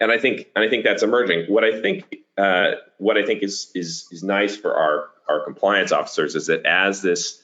and 0.00 0.12
I 0.12 0.18
think 0.18 0.46
and 0.54 0.64
I 0.64 0.68
think 0.68 0.84
that's 0.84 1.02
emerging. 1.02 1.46
What 1.52 1.64
I 1.64 1.80
think 1.80 2.16
uh, 2.38 2.72
what 2.98 3.18
I 3.18 3.24
think 3.24 3.42
is 3.42 3.70
is 3.74 4.08
is 4.10 4.22
nice 4.22 4.56
for 4.56 4.74
our 4.74 5.08
our 5.28 5.44
compliance 5.44 5.92
officers 5.92 6.34
is 6.34 6.46
that 6.46 6.64
as 6.64 7.02
this 7.02 7.42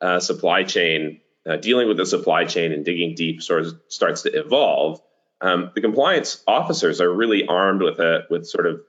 uh, 0.00 0.18
supply 0.20 0.64
chain 0.64 1.20
uh, 1.48 1.56
dealing 1.56 1.88
with 1.88 1.96
the 1.96 2.06
supply 2.06 2.44
chain 2.44 2.72
and 2.72 2.84
digging 2.84 3.14
deep 3.14 3.42
sort 3.42 3.62
of 3.62 3.80
starts 3.88 4.22
to 4.22 4.30
evolve, 4.38 5.00
um, 5.40 5.70
the 5.74 5.80
compliance 5.80 6.42
officers 6.46 7.00
are 7.00 7.12
really 7.12 7.46
armed 7.46 7.82
with 7.82 7.98
a 8.00 8.26
with 8.28 8.46
sort 8.46 8.66
of 8.66 8.80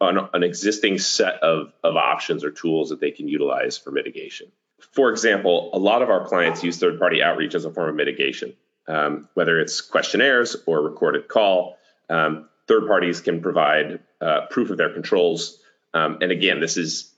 an, 0.00 0.18
an 0.32 0.42
existing 0.42 0.98
set 0.98 1.42
of 1.42 1.72
of 1.82 1.96
options 1.96 2.44
or 2.44 2.50
tools 2.50 2.90
that 2.90 3.00
they 3.00 3.10
can 3.10 3.28
utilize 3.28 3.76
for 3.76 3.90
mitigation. 3.90 4.50
For 4.92 5.10
example, 5.10 5.70
a 5.72 5.78
lot 5.78 6.02
of 6.02 6.10
our 6.10 6.26
clients 6.26 6.62
use 6.62 6.78
third 6.78 6.98
party 6.98 7.22
outreach 7.22 7.54
as 7.54 7.64
a 7.64 7.70
form 7.70 7.88
of 7.88 7.96
mitigation, 7.96 8.54
um, 8.86 9.28
whether 9.34 9.60
it's 9.60 9.80
questionnaires 9.80 10.56
or 10.66 10.82
recorded 10.82 11.28
call. 11.28 11.76
Um, 12.08 12.48
third 12.68 12.86
parties 12.86 13.20
can 13.20 13.40
provide 13.42 14.00
uh, 14.20 14.46
proof 14.50 14.70
of 14.70 14.76
their 14.76 14.92
controls. 14.92 15.58
Um, 15.92 16.18
and 16.20 16.30
again, 16.30 16.60
this 16.60 16.76
is, 16.76 17.12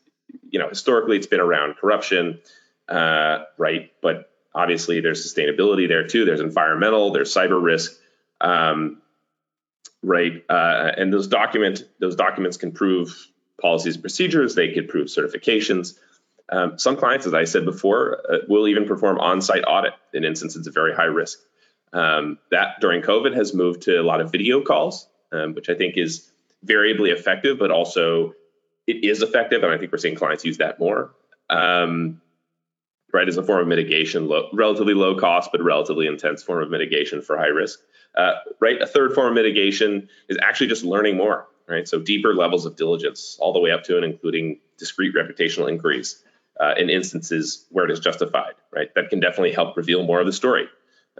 you 0.50 0.58
know, 0.58 0.68
historically 0.68 1.16
it's 1.16 1.26
been 1.26 1.40
around 1.40 1.76
corruption, 1.76 2.40
uh, 2.88 3.44
right? 3.58 3.92
But 4.00 4.30
obviously 4.59 5.01
there's 5.01 5.21
sustainability 5.25 5.88
there 5.88 6.07
too. 6.07 6.25
There's 6.25 6.40
environmental, 6.40 7.12
there's 7.12 7.33
cyber 7.33 7.62
risk, 7.62 7.92
um, 8.40 9.01
right? 10.03 10.44
Uh, 10.49 10.92
and 10.97 11.12
those 11.12 11.29
document 11.29 11.85
those 12.01 12.16
documents 12.16 12.57
can 12.57 12.73
prove 12.73 13.14
policies 13.61 13.94
and 13.94 14.03
procedures. 14.03 14.55
They 14.55 14.73
could 14.73 14.88
prove 14.88 15.09
certifications. 15.09 15.94
Um, 16.51 16.79
some 16.79 16.97
clients, 16.97 17.27
as 17.27 17.35
I 17.35 17.44
said 17.44 17.64
before, 17.64 18.23
uh, 18.31 18.38
will 18.49 18.68
even 18.68 18.87
perform 18.87 19.18
on-site 19.18 19.64
audit 19.66 19.92
in 20.14 20.25
instances 20.25 20.66
of 20.66 20.75
very 20.75 20.94
high 20.94 21.05
risk. 21.05 21.38
Um, 21.92 22.38
that 22.51 22.81
during 22.81 23.03
COVID 23.03 23.35
has 23.35 23.55
moved 23.55 23.83
to 23.83 24.01
a 24.01 24.03
lot 24.03 24.21
of 24.21 24.31
video 24.33 24.62
calls 24.62 25.09
um, 25.33 25.55
which 25.55 25.68
I 25.68 25.75
think 25.75 25.97
is 25.97 26.31
variably 26.62 27.11
effective, 27.11 27.59
but 27.59 27.71
also 27.71 28.35
it 28.87 29.05
is 29.05 29.23
effective, 29.23 29.62
and 29.62 29.73
I 29.73 29.79
think 29.79 29.92
we're 29.92 29.99
seeing 29.99 30.14
clients 30.14 30.44
use 30.44 30.59
that 30.59 30.79
more. 30.79 31.14
Um, 31.51 32.21
right, 33.12 33.29
as 33.29 33.37
a 33.37 33.42
form 33.42 33.62
of 33.62 33.68
mitigation, 33.68 34.29
low, 34.29 34.49
relatively 34.53 34.94
low 34.94 35.16
cost, 35.16 35.51
but 35.53 35.62
relatively 35.62 36.07
intense 36.07 36.42
form 36.42 36.62
of 36.62 36.71
mitigation 36.71 37.23
for 37.23 37.37
high 37.37 37.47
risk. 37.47 37.79
Uh, 38.16 38.35
right, 38.61 38.81
a 38.81 38.87
third 38.87 39.14
form 39.14 39.29
of 39.29 39.35
mitigation 39.35 40.09
is 40.29 40.38
actually 40.42 40.66
just 40.66 40.85
learning 40.85 41.16
more, 41.16 41.47
right? 41.68 41.87
So 41.87 42.01
deeper 42.01 42.35
levels 42.35 42.66
of 42.66 42.77
diligence, 42.77 43.37
all 43.40 43.53
the 43.53 43.61
way 43.61 43.71
up 43.71 43.85
to 43.85 43.97
and 43.97 44.05
including 44.05 44.61
discrete 44.79 45.14
reputational 45.14 45.71
inquiries 45.71 46.23
uh, 46.61 46.75
in 46.77 46.90
instances 46.90 47.66
where 47.71 47.85
it 47.85 47.90
is 47.90 48.01
justified, 48.01 48.55
right? 48.73 48.92
That 48.94 49.11
can 49.11 49.21
definitely 49.21 49.53
help 49.53 49.77
reveal 49.77 50.03
more 50.05 50.21
of 50.21 50.27
the 50.27 50.33
story. 50.33 50.68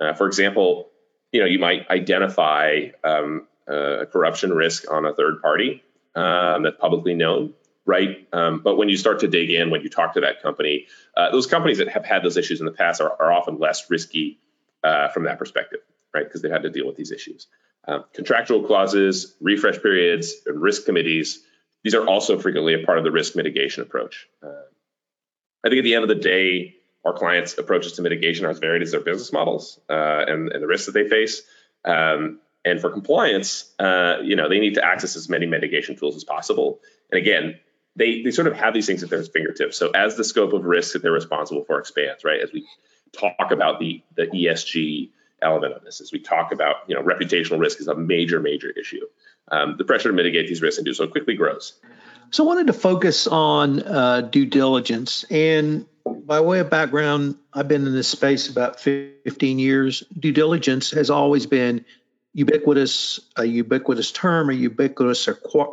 Uh, 0.01 0.14
for 0.14 0.27
example, 0.27 0.90
you 1.33 1.40
know, 1.40 1.46
you 1.46 1.59
might 1.59 1.88
identify 1.90 2.87
um, 3.05 3.46
a 3.66 4.07
corruption 4.07 4.53
risk 4.53 4.90
on 4.90 5.05
a 5.05 5.14
third 5.14 5.42
party 5.42 5.83
um, 6.14 6.62
that's 6.62 6.79
publicly 6.81 7.14
known, 7.14 7.55
right? 7.88 8.29
Um, 8.35 8.61
but 8.62 8.77
when 8.77 8.90
you 8.90 8.98
start 8.98 9.20
to 9.20 9.29
dig 9.29 9.51
in, 9.51 9.70
when 9.70 9.81
you 9.81 9.88
talk 9.88 10.12
to 10.12 10.20
that 10.20 10.42
company, 10.42 10.88
uh, 11.16 11.31
those 11.31 11.46
companies 11.46 11.79
that 11.79 11.88
have 11.88 12.05
had 12.05 12.22
those 12.22 12.37
issues 12.37 12.61
in 12.61 12.66
the 12.66 12.72
past 12.72 13.01
are, 13.01 13.11
are 13.11 13.33
often 13.33 13.59
less 13.59 13.88
risky 13.88 14.38
uh, 14.85 15.09
from 15.09 15.24
that 15.24 15.38
perspective, 15.38 15.81
right? 16.14 16.24
Because 16.24 16.42
they've 16.42 16.53
had 16.53 16.64
to 16.64 16.70
deal 16.70 16.87
with 16.87 16.96
these 16.96 17.11
issues. 17.11 17.46
Um, 17.87 18.05
contractual 18.12 18.64
clauses, 18.64 19.35
refresh 19.40 19.81
periods, 19.81 20.35
and 20.44 20.61
risk 20.61 20.85
committees, 20.85 21.42
these 21.83 21.94
are 21.94 22.07
also 22.07 22.38
frequently 22.38 22.74
a 22.74 22.85
part 22.85 22.98
of 22.98 23.05
the 23.05 23.11
risk 23.11 23.35
mitigation 23.35 23.83
approach. 23.83 24.29
Uh, 24.42 24.48
I 25.64 25.70
think 25.70 25.79
at 25.79 25.85
the 25.85 25.94
end 25.94 26.03
of 26.03 26.09
the 26.11 26.14
day, 26.14 26.74
our 27.07 27.14
clients' 27.14 27.57
approaches 27.57 27.92
to 27.92 28.03
mitigation 28.03 28.44
are 28.44 28.51
as 28.51 28.59
varied 28.59 28.83
as 28.83 28.90
their 28.90 29.01
business 29.01 29.33
models 29.33 29.81
uh, 29.88 30.24
and, 30.29 30.53
and, 30.53 30.62
the 30.62 30.66
risks 30.66 30.87
that 30.87 30.92
they 30.92 31.09
face. 31.09 31.40
Um, 31.87 32.40
and 32.66 32.81
for 32.81 32.90
compliance, 32.90 33.72
uh, 33.79 34.18
you 34.22 34.37
know, 34.37 34.51
they 34.51 34.61
need 34.61 34.74
to 34.74 34.85
access 34.85 35.16
as 35.16 35.31
many 35.31 35.46
mitigation 35.46 35.96
tools 35.96 36.16
as 36.16 36.24
possible. 36.24 36.81
And 37.11 37.18
again, 37.18 37.59
they, 37.98 38.22
they 38.22 38.30
sort 38.30 38.46
of 38.46 38.54
have 38.54 38.72
these 38.72 38.87
things 38.87 39.02
at 39.02 39.11
their 39.11 39.22
fingertips. 39.22 39.76
So 39.76 39.90
as 39.90 40.16
the 40.16 40.24
scope 40.24 40.52
of 40.52 40.64
risk 40.64 40.92
that 40.92 41.02
they're 41.02 41.12
responsible 41.12 41.64
for 41.64 41.78
expands, 41.80 42.24
right? 42.24 42.40
As 42.40 42.52
we 42.52 42.66
talk 43.12 43.50
about 43.50 43.80
the 43.80 44.02
the 44.16 44.26
ESG 44.26 45.11
element 45.42 45.74
of 45.74 45.84
this, 45.84 46.00
as 46.00 46.12
we 46.12 46.20
talk 46.20 46.52
about, 46.52 46.76
you 46.87 46.94
know, 46.94 47.02
reputational 47.02 47.58
risk 47.58 47.80
is 47.80 47.88
a 47.88 47.94
major, 47.94 48.40
major 48.40 48.70
issue. 48.70 49.06
Um, 49.50 49.76
the 49.78 49.84
pressure 49.84 50.11
to 50.11 50.14
mitigate 50.14 50.46
these 50.48 50.62
risks 50.62 50.78
and 50.78 50.84
do 50.84 50.94
so 50.94 51.06
quickly 51.08 51.34
grows. 51.34 51.74
So 52.30 52.44
I 52.44 52.46
wanted 52.46 52.66
to 52.66 52.72
focus 52.72 53.26
on 53.26 53.82
uh, 53.82 54.20
due 54.20 54.46
diligence. 54.46 55.24
And 55.30 55.87
by 56.04 56.40
way 56.40 56.58
of 56.61 56.70
background, 56.70 57.37
I've 57.52 57.68
been 57.68 57.87
in 57.87 57.94
this 57.94 58.08
space 58.08 58.48
about 58.48 58.80
15 58.80 59.58
years. 59.58 60.02
Due 60.18 60.32
diligence 60.32 60.90
has 60.90 61.08
always 61.08 61.46
been 61.46 61.87
ubiquitous, 62.34 63.20
a 63.37 63.44
ubiquitous 63.44 64.12
term, 64.12 64.50
a 64.50 64.52
ubiquitous 64.52 65.28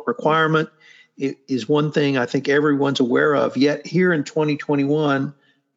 requirement. 0.06 0.70
Is 1.18 1.66
one 1.66 1.92
thing 1.92 2.18
I 2.18 2.26
think 2.26 2.48
everyone's 2.48 3.00
aware 3.00 3.34
of. 3.34 3.56
Yet 3.56 3.86
here 3.86 4.12
in 4.12 4.24
2021, 4.24 5.32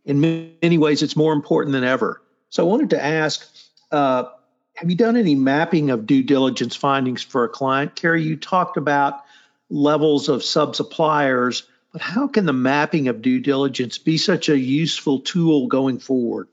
in 0.05 0.21
many 0.21 0.77
ways, 0.77 1.01
it's 1.01 1.15
more 1.15 1.31
important 1.31 1.73
than 1.73 1.85
ever. 1.85 2.21
So 2.49 2.65
I 2.65 2.69
wanted 2.69 2.89
to 2.89 3.03
ask 3.03 3.47
uh, 3.91 4.25
Have 4.75 4.89
you 4.89 4.97
done 4.97 5.15
any 5.15 5.35
mapping 5.35 5.91
of 5.91 6.05
due 6.05 6.23
diligence 6.23 6.75
findings 6.75 7.23
for 7.23 7.45
a 7.45 7.49
client? 7.49 7.95
Carrie, 7.95 8.23
you 8.23 8.35
talked 8.35 8.75
about 8.75 9.23
levels 9.69 10.29
of 10.29 10.43
sub 10.43 10.75
suppliers, 10.75 11.63
but 11.93 12.01
how 12.01 12.27
can 12.27 12.45
the 12.45 12.53
mapping 12.53 13.07
of 13.07 13.21
due 13.21 13.39
diligence 13.39 13.97
be 13.97 14.17
such 14.17 14.49
a 14.49 14.57
useful 14.57 15.21
tool 15.21 15.67
going 15.67 15.99
forward? 15.99 16.47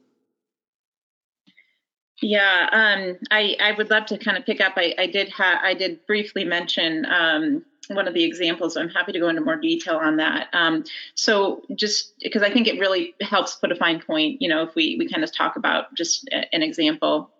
Yeah, 2.22 2.68
um, 2.72 3.18
I, 3.30 3.56
I 3.60 3.72
would 3.72 3.90
love 3.90 4.06
to 4.06 4.18
kind 4.18 4.38
of 4.38 4.46
pick 4.46 4.60
up. 4.60 4.74
I, 4.76 4.94
I 4.98 5.06
did 5.06 5.28
ha- 5.30 5.60
I 5.62 5.74
did 5.74 6.06
briefly 6.06 6.44
mention 6.44 7.04
um, 7.04 7.64
one 7.88 8.08
of 8.08 8.14
the 8.14 8.24
examples. 8.24 8.76
I'm 8.76 8.88
happy 8.88 9.12
to 9.12 9.20
go 9.20 9.28
into 9.28 9.42
more 9.42 9.56
detail 9.56 9.96
on 9.96 10.16
that. 10.16 10.48
Um, 10.52 10.84
so 11.14 11.62
just 11.74 12.14
because 12.22 12.42
I 12.42 12.50
think 12.50 12.66
it 12.66 12.78
really 12.80 13.14
helps 13.20 13.54
put 13.54 13.72
a 13.72 13.76
fine 13.76 14.00
point, 14.00 14.42
you 14.42 14.48
know, 14.48 14.62
if 14.62 14.74
we 14.74 14.96
we 14.98 15.08
kind 15.08 15.24
of 15.24 15.32
talk 15.32 15.56
about 15.56 15.94
just 15.94 16.28
an 16.30 16.62
example. 16.62 17.30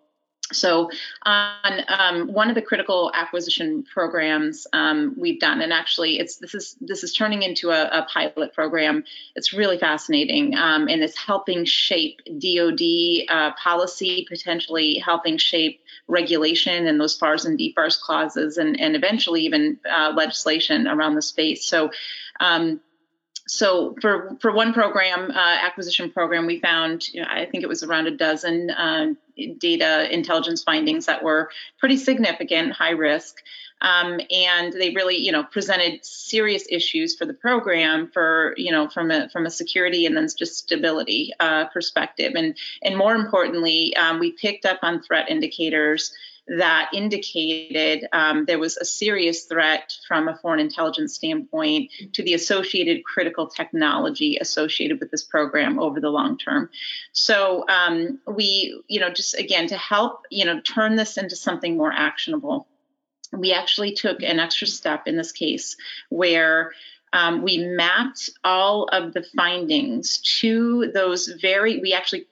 So, 0.53 0.91
on 1.25 1.81
um, 1.89 2.33
one 2.33 2.49
of 2.49 2.55
the 2.55 2.63
critical 2.63 3.11
acquisition 3.15 3.83
programs 3.83 4.67
um, 4.73 5.15
we've 5.19 5.41
done, 5.41 5.61
and 5.61 5.73
actually, 5.73 6.21
it's 6.21 6.37
this 6.37 6.55
is 6.55 6.77
this 6.81 7.03
is 7.03 7.13
turning 7.13 7.43
into 7.43 7.71
a, 7.71 7.87
a 7.87 8.07
pilot 8.13 8.55
program. 8.55 9.03
It's 9.35 9.53
really 9.53 9.77
fascinating, 9.77 10.57
um, 10.57 10.87
and 10.89 11.03
it's 11.03 11.19
helping 11.19 11.65
shape 11.65 12.21
DoD 12.39 13.29
uh, 13.29 13.55
policy, 13.61 14.25
potentially 14.29 14.99
helping 14.99 15.37
shape 15.37 15.81
regulation 16.07 16.87
and 16.87 17.01
those 17.01 17.17
FARs 17.17 17.45
and 17.45 17.59
DFARS 17.59 18.01
clauses, 18.01 18.57
and 18.57 18.79
and 18.81 18.95
eventually 18.95 19.43
even 19.43 19.79
uh, 19.91 20.13
legislation 20.15 20.87
around 20.87 21.17
the 21.17 21.23
space. 21.23 21.65
So. 21.65 21.91
Um, 22.39 22.81
so 23.47 23.95
for 24.01 24.37
for 24.41 24.53
one 24.53 24.73
program 24.73 25.31
uh, 25.31 25.57
acquisition 25.63 26.11
program 26.11 26.47
we 26.47 26.59
found 26.61 27.09
you 27.13 27.21
know, 27.21 27.29
i 27.31 27.47
think 27.47 27.63
it 27.63 27.69
was 27.69 27.83
around 27.83 28.07
a 28.07 28.11
dozen 28.11 28.71
uh, 28.71 29.07
data 29.59 30.13
intelligence 30.13 30.63
findings 30.63 31.07
that 31.07 31.23
were 31.23 31.51
pretty 31.79 31.97
significant 31.97 32.73
high 32.73 32.91
risk. 32.91 33.43
Um, 33.83 34.21
and 34.31 34.73
they 34.73 34.95
really 34.95 35.17
you 35.17 35.33
know 35.33 35.45
presented 35.45 36.05
serious 36.05 36.65
issues 36.71 37.15
for 37.15 37.27
the 37.27 37.35
program 37.35 38.11
for 38.11 38.55
you 38.57 38.73
know 38.73 38.89
from 38.89 39.11
a 39.11 39.29
from 39.29 39.45
a 39.45 39.51
security 39.51 40.07
and 40.07 40.17
then 40.17 40.27
just 40.37 40.57
stability 40.57 41.33
uh, 41.41 41.67
perspective. 41.67 42.33
And 42.35 42.57
and 42.83 42.97
more 42.97 43.15
importantly 43.15 43.95
um, 43.97 44.19
we 44.19 44.33
picked 44.33 44.65
up 44.65 44.79
on 44.83 45.03
threat 45.03 45.31
indicators 45.31 46.13
that 46.49 46.91
indicated 46.93 48.07
um, 48.13 48.45
there 48.45 48.59
was 48.59 48.77
a 48.77 48.85
serious 48.85 49.45
threat 49.45 49.93
from 50.07 50.29
a 50.29 50.37
foreign 50.37 50.61
intelligence 50.61 51.15
standpoint 51.15 51.91
to 52.13 52.23
the 52.23 52.35
associated 52.35 53.05
critical 53.05 53.49
technology 53.49 54.39
associated 54.41 55.01
with 55.01 55.11
this 55.11 55.25
program 55.25 55.79
over 55.79 56.01
the 56.01 56.11
long 56.11 56.39
term. 56.39 56.71
So 57.13 57.65
um, 57.69 58.21
we, 58.27 58.81
you 58.87 59.01
know, 59.01 59.11
just 59.11 59.35
again 59.35 59.67
to 59.69 59.77
help, 59.77 60.27
you 60.31 60.45
know, 60.45 60.61
turn 60.61 60.97
this 60.97 61.17
into 61.17 61.35
something 61.35 61.77
more 61.77 61.93
actionable. 61.93 62.69
We 63.33 63.53
actually 63.53 63.93
took 63.93 64.23
an 64.23 64.39
extra 64.39 64.69
step 64.69 65.09
in 65.09 65.17
this 65.17 65.33
case 65.33 65.77
where 66.11 66.73
um, 67.13 67.43
we 67.43 67.59
mapped 67.59 68.31
all 68.45 68.85
of 68.93 69.15
the 69.15 69.25
findings 69.37 70.19
to 70.41 70.91
those 70.93 71.29
very, 71.29 71.79
we 71.81 71.93
actually 71.93 72.27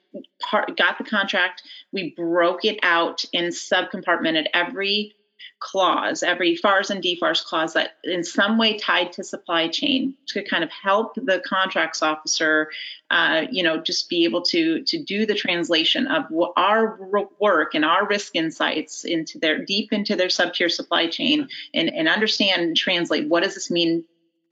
part, 0.45 0.77
got 0.77 0.97
the 0.97 1.03
contract, 1.03 1.63
we 1.91 2.11
broke 2.11 2.65
it 2.65 2.79
out 2.83 3.25
and 3.33 3.47
subcompartmented 3.47 4.45
every 4.53 5.15
clause, 5.59 6.21
every 6.21 6.55
FARS 6.55 6.89
and 6.89 7.03
DFARS 7.03 7.43
clause 7.43 7.73
that 7.73 7.97
in 8.03 8.23
some 8.23 8.57
way 8.57 8.77
tied 8.77 9.11
to 9.13 9.23
supply 9.23 9.67
chain 9.67 10.15
to 10.27 10.43
kind 10.43 10.63
of 10.63 10.69
help 10.69 11.15
the 11.15 11.41
contracts 11.45 12.03
officer, 12.03 12.69
uh, 13.09 13.45
you 13.49 13.63
know, 13.63 13.81
just 13.81 14.09
be 14.09 14.25
able 14.25 14.41
to 14.43 14.83
to 14.83 15.01
do 15.01 15.25
the 15.25 15.33
translation 15.33 16.07
of 16.07 16.25
our 16.55 16.99
work 17.39 17.73
and 17.73 17.85
our 17.85 18.05
risk 18.07 18.35
insights 18.35 19.05
into 19.05 19.39
their 19.39 19.63
deep 19.63 19.91
into 19.91 20.15
their 20.15 20.29
sub 20.29 20.53
tier 20.53 20.69
supply 20.69 21.07
chain 21.07 21.47
and, 21.73 21.89
and 21.89 22.07
understand 22.07 22.61
and 22.61 22.77
translate 22.77 23.27
what 23.27 23.43
does 23.43 23.55
this 23.55 23.71
mean 23.71 24.03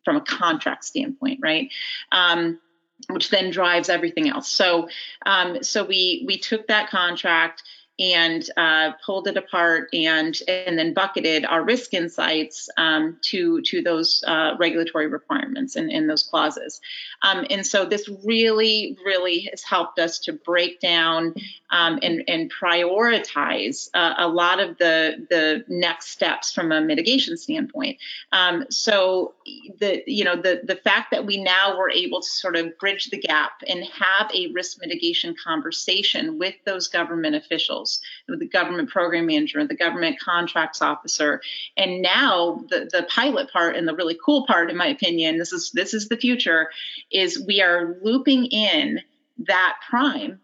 from 0.03 0.17
a 0.17 0.21
contract 0.21 0.83
standpoint, 0.83 1.39
right? 1.41 1.71
Um, 2.11 2.59
which 3.09 3.29
then 3.29 3.51
drives 3.51 3.89
everything 3.89 4.29
else. 4.29 4.49
So, 4.49 4.89
um, 5.25 5.63
so 5.63 5.83
we 5.83 6.23
we 6.25 6.37
took 6.37 6.67
that 6.67 6.89
contract 6.89 7.63
and 7.99 8.49
uh, 8.57 8.91
pulled 9.05 9.27
it 9.27 9.37
apart 9.37 9.87
and 9.93 10.39
and 10.47 10.79
then 10.79 10.93
bucketed 10.93 11.45
our 11.45 11.63
risk 11.63 11.93
insights 11.93 12.67
um, 12.77 13.17
to 13.21 13.61
to 13.61 13.81
those 13.81 14.23
uh, 14.25 14.55
regulatory 14.57 15.07
requirements 15.07 15.75
and 15.75 15.91
in 15.91 16.07
those 16.07 16.23
clauses. 16.23 16.81
Um, 17.21 17.45
and 17.49 17.65
so 17.65 17.85
this 17.85 18.09
really 18.25 18.97
really 19.05 19.41
has 19.51 19.63
helped 19.63 19.99
us 19.99 20.17
to 20.19 20.33
break 20.33 20.79
down 20.79 21.35
um, 21.69 21.99
and 22.01 22.23
and 22.27 22.51
prioritize 22.51 23.89
uh, 23.93 24.15
a 24.17 24.27
lot 24.27 24.59
of 24.59 24.77
the 24.79 25.27
the 25.29 25.63
next 25.67 26.09
steps 26.09 26.51
from 26.51 26.71
a 26.71 26.81
mitigation 26.81 27.37
standpoint. 27.37 27.99
Um, 28.31 28.65
so 28.71 29.35
the 29.79 30.01
you 30.07 30.23
know 30.23 30.35
the 30.35 30.61
the 30.63 30.77
fact 30.77 31.11
that 31.11 31.27
we 31.27 31.37
now 31.37 31.77
were 31.77 31.91
able 31.91 32.21
to 32.21 32.29
sort 32.29 32.55
of 32.55 32.75
bridge 32.79 33.11
the 33.11 33.19
gap 33.19 33.61
and 33.67 33.83
have 33.83 34.31
a 34.33 34.51
risk 34.51 34.79
mitigation 34.81 35.35
conversation 35.43 36.39
with 36.39 36.55
those 36.65 36.87
government 36.87 37.35
officials 37.35 37.82
the 38.27 38.47
government 38.47 38.89
program 38.89 39.25
manager, 39.25 39.65
the 39.65 39.75
government 39.75 40.19
contracts 40.19 40.81
officer. 40.81 41.41
And 41.77 42.01
now 42.01 42.63
the, 42.69 42.89
the 42.91 43.05
pilot 43.09 43.51
part 43.51 43.75
and 43.75 43.87
the 43.87 43.95
really 43.95 44.17
cool 44.23 44.45
part, 44.45 44.69
in 44.69 44.77
my 44.77 44.87
opinion, 44.87 45.37
this 45.37 45.53
is 45.53 45.71
this 45.71 45.93
is 45.93 46.09
the 46.09 46.17
future, 46.17 46.69
is 47.11 47.43
we 47.45 47.61
are 47.61 47.95
looping 48.01 48.45
in 48.45 49.01
that 49.47 49.75
prime 49.89 50.39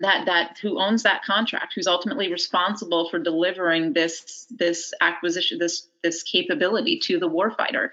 that 0.00 0.26
that 0.26 0.58
who 0.60 0.78
owns 0.78 1.02
that 1.02 1.24
contract 1.24 1.72
who's 1.74 1.86
ultimately 1.86 2.30
responsible 2.30 3.08
for 3.08 3.18
delivering 3.18 3.92
this 3.92 4.46
this 4.50 4.92
acquisition 5.00 5.58
this 5.58 5.88
this 6.02 6.22
capability 6.22 6.98
to 6.98 7.18
the 7.18 7.28
warfighter 7.28 7.88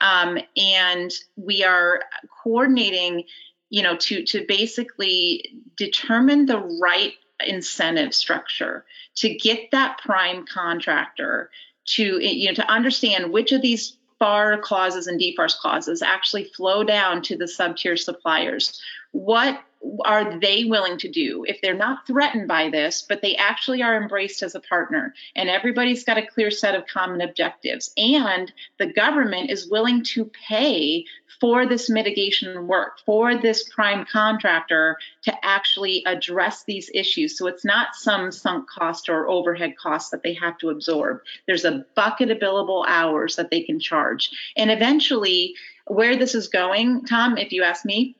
um, 0.00 0.38
and 0.56 1.12
we 1.36 1.62
are 1.62 2.00
coordinating 2.42 3.24
you 3.70 3.82
know 3.82 3.96
to 3.96 4.24
to 4.24 4.44
basically 4.46 5.54
determine 5.76 6.46
the 6.46 6.58
right 6.80 7.14
incentive 7.48 8.14
structure 8.14 8.84
to 9.16 9.34
get 9.34 9.70
that 9.70 9.98
prime 9.98 10.44
contractor 10.46 11.50
to 11.86 12.18
you 12.20 12.48
know 12.48 12.54
to 12.54 12.70
understand 12.70 13.32
which 13.32 13.52
of 13.52 13.62
these 13.62 13.96
FAR 14.18 14.58
clauses 14.58 15.06
and 15.06 15.20
DFARS 15.20 15.58
clauses 15.58 16.00
actually 16.00 16.44
flow 16.44 16.84
down 16.84 17.20
to 17.22 17.36
the 17.36 17.48
sub 17.48 17.76
tier 17.76 17.96
suppliers. 17.96 18.80
What 19.12 19.60
are 20.04 20.38
they 20.38 20.64
willing 20.64 20.98
to 20.98 21.10
do 21.10 21.44
if 21.46 21.60
they're 21.60 21.74
not 21.74 22.06
threatened 22.06 22.48
by 22.48 22.70
this, 22.70 23.02
but 23.02 23.22
they 23.22 23.36
actually 23.36 23.82
are 23.82 24.00
embraced 24.00 24.42
as 24.42 24.54
a 24.54 24.60
partner 24.60 25.14
and 25.36 25.48
everybody's 25.48 26.04
got 26.04 26.18
a 26.18 26.26
clear 26.26 26.50
set 26.50 26.74
of 26.74 26.86
common 26.86 27.20
objectives 27.20 27.92
and 27.96 28.52
the 28.78 28.86
government 28.86 29.50
is 29.50 29.68
willing 29.68 30.02
to 30.02 30.30
pay 30.48 31.04
for 31.40 31.66
this 31.66 31.90
mitigation 31.90 32.66
work, 32.66 32.98
for 33.04 33.36
this 33.36 33.68
prime 33.68 34.06
contractor 34.10 34.96
to 35.22 35.44
actually 35.44 36.02
address 36.06 36.64
these 36.64 36.90
issues. 36.94 37.36
So 37.36 37.46
it's 37.46 37.64
not 37.64 37.94
some 37.94 38.30
sunk 38.30 38.68
cost 38.68 39.08
or 39.08 39.28
overhead 39.28 39.76
cost 39.76 40.10
that 40.12 40.22
they 40.22 40.34
have 40.34 40.56
to 40.58 40.70
absorb. 40.70 41.20
There's 41.46 41.64
a 41.64 41.84
bucket 41.94 42.30
of 42.30 42.38
billable 42.38 42.84
hours 42.86 43.36
that 43.36 43.50
they 43.50 43.62
can 43.62 43.80
charge. 43.80 44.30
And 44.56 44.70
eventually, 44.70 45.54
where 45.86 46.16
this 46.16 46.34
is 46.34 46.48
going, 46.48 47.04
Tom, 47.04 47.36
if 47.36 47.52
you 47.52 47.62
ask 47.62 47.84
me, 47.84 48.16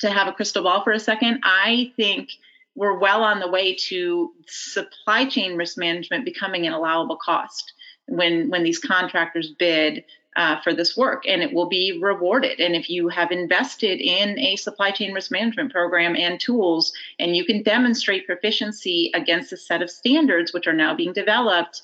to 0.00 0.10
have 0.10 0.28
a 0.28 0.32
crystal 0.32 0.62
ball 0.62 0.82
for 0.82 0.92
a 0.92 1.00
second, 1.00 1.40
I 1.42 1.92
think 1.96 2.30
we're 2.74 2.98
well 2.98 3.22
on 3.22 3.40
the 3.40 3.48
way 3.48 3.74
to 3.74 4.32
supply 4.46 5.26
chain 5.26 5.56
risk 5.56 5.76
management 5.76 6.24
becoming 6.24 6.66
an 6.66 6.72
allowable 6.72 7.16
cost 7.16 7.72
when 8.06 8.50
when 8.50 8.62
these 8.62 8.78
contractors 8.78 9.50
bid 9.58 10.04
uh, 10.36 10.60
for 10.62 10.72
this 10.72 10.96
work 10.96 11.24
and 11.26 11.42
it 11.42 11.52
will 11.52 11.68
be 11.68 11.98
rewarded. 12.00 12.60
And 12.60 12.76
if 12.76 12.88
you 12.88 13.08
have 13.08 13.32
invested 13.32 14.00
in 14.00 14.38
a 14.38 14.56
supply 14.56 14.92
chain 14.92 15.12
risk 15.12 15.30
management 15.30 15.72
program 15.72 16.14
and 16.14 16.38
tools 16.38 16.92
and 17.18 17.36
you 17.36 17.44
can 17.44 17.62
demonstrate 17.62 18.26
proficiency 18.26 19.10
against 19.14 19.52
a 19.52 19.56
set 19.56 19.82
of 19.82 19.90
standards 19.90 20.52
which 20.52 20.66
are 20.66 20.72
now 20.72 20.94
being 20.94 21.12
developed 21.12 21.82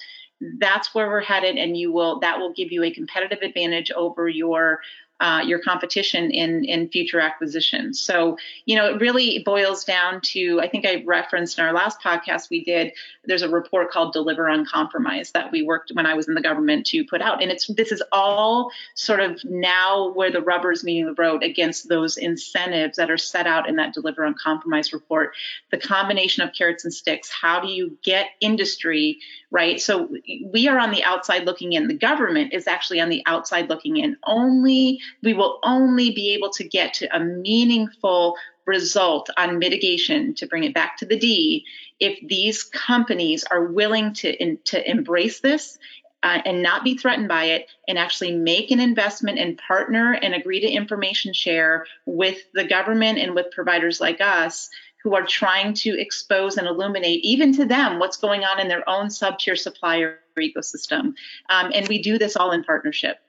that's 0.59 0.94
where 0.94 1.09
we're 1.09 1.22
headed 1.22 1.57
and 1.57 1.76
you 1.76 1.90
will 1.90 2.20
that 2.20 2.38
will 2.38 2.52
give 2.52 2.70
you 2.70 2.83
a 2.83 2.90
competitive 2.90 3.38
advantage 3.42 3.90
over 3.92 4.29
your 4.29 4.81
uh, 5.20 5.42
your 5.46 5.59
competition 5.59 6.31
in 6.31 6.64
in 6.64 6.88
future 6.88 7.20
acquisitions. 7.20 8.00
So 8.00 8.37
you 8.66 8.76
know 8.76 8.90
it 8.90 9.00
really 9.00 9.42
boils 9.44 9.85
down 9.85 10.20
to 10.33 10.61
I 10.61 10.68
think 10.68 10.87
I 10.87 11.02
referenced 11.07 11.59
in 11.59 11.64
our 11.64 11.72
last 11.72 12.00
podcast 12.00 12.50
we 12.50 12.64
did. 12.64 12.92
There's 13.24 13.42
a 13.42 13.48
report 13.48 13.90
called 13.90 14.12
Deliver 14.12 14.46
Uncompromised 14.46 15.33
that 15.33 15.50
we 15.52 15.62
worked 15.62 15.90
when 15.94 16.07
I 16.07 16.14
was 16.14 16.29
in 16.29 16.35
the 16.35 16.40
government 16.40 16.87
to 16.88 17.05
put 17.05 17.22
out, 17.22 17.42
and 17.42 17.50
it's 17.50 17.66
this 17.68 17.92
is 17.92 18.02
all 18.12 18.70
sort 18.94 19.20
of 19.20 19.42
now 19.44 20.12
where 20.12 20.31
the 20.31 20.42
rubber 20.42 20.72
is 20.72 20.85
meeting 20.85 21.07
the 21.07 21.14
road 21.14 21.42
against 21.42 21.88
those 21.88 22.16
incentives 22.16 22.96
that 22.96 23.11
are 23.11 23.18
set 23.18 23.46
out 23.46 23.68
in 23.68 23.76
that 23.76 23.94
Deliver 23.94 24.24
Uncompromised 24.24 24.92
report. 24.92 25.35
The 25.70 25.79
combination 25.79 26.42
of 26.42 26.52
carrots 26.52 26.85
and 26.85 26.92
sticks. 26.92 27.31
How 27.31 27.61
do 27.61 27.68
you 27.68 27.96
get 28.02 28.26
industry 28.40 29.20
right? 29.50 29.81
So 29.81 30.09
we 30.50 30.68
are 30.68 30.79
on 30.79 30.90
the 30.90 31.05
outside 31.05 31.44
looking 31.44 31.72
in. 31.72 31.88
The 31.88 31.94
government 31.94 32.52
is 32.52 32.66
actually 32.66 33.00
on 33.00 33.09
the 33.09 33.22
outside 33.26 33.68
looking 33.68 33.96
in. 33.96 34.16
Only 34.24 35.00
we 35.22 35.34
will 35.34 35.58
only 35.62 36.10
be 36.10 36.34
able 36.34 36.50
to 36.50 36.64
get 36.64 36.94
to 36.94 37.16
a 37.16 37.20
meaningful 37.20 38.36
result 38.66 39.30
on 39.36 39.58
mitigation 39.58 40.34
to 40.34 40.46
bring 40.46 40.64
it 40.64 40.74
back 40.74 40.96
to 40.98 41.06
the 41.06 41.18
D 41.18 41.64
if 42.00 42.18
these 42.28 42.64
companies 42.64 43.44
are 43.44 43.64
willing 43.64 44.12
to 44.14 44.42
in, 44.42 44.58
to 44.64 44.90
embrace 44.90 45.40
this 45.40 45.78
uh, 46.22 46.40
and 46.44 46.62
not 46.62 46.82
be 46.82 46.96
threatened 46.96 47.28
by 47.28 47.44
it 47.44 47.68
and 47.86 47.98
actually 47.98 48.32
make 48.32 48.70
an 48.70 48.80
investment 48.80 49.38
and 49.38 49.58
partner 49.58 50.12
and 50.12 50.34
agree 50.34 50.60
to 50.60 50.68
information 50.68 51.32
share 51.32 51.86
with 52.04 52.38
the 52.52 52.64
government 52.64 53.18
and 53.18 53.34
with 53.34 53.50
providers 53.52 54.00
like 54.00 54.20
us 54.20 54.68
who 55.02 55.14
are 55.14 55.24
trying 55.24 55.72
to 55.72 55.96
expose 56.00 56.56
and 56.56 56.66
illuminate, 56.66 57.24
even 57.24 57.54
to 57.54 57.64
them, 57.64 58.00
what's 58.00 58.16
going 58.16 58.42
on 58.42 58.58
in 58.58 58.66
their 58.66 58.88
own 58.88 59.08
sub 59.08 59.38
tier 59.38 59.54
supplier 59.54 60.18
ecosystem. 60.36 61.14
Um, 61.48 61.70
and 61.72 61.86
we 61.86 62.02
do 62.02 62.18
this 62.18 62.34
all 62.34 62.50
in 62.50 62.64
partnership. 62.64 63.20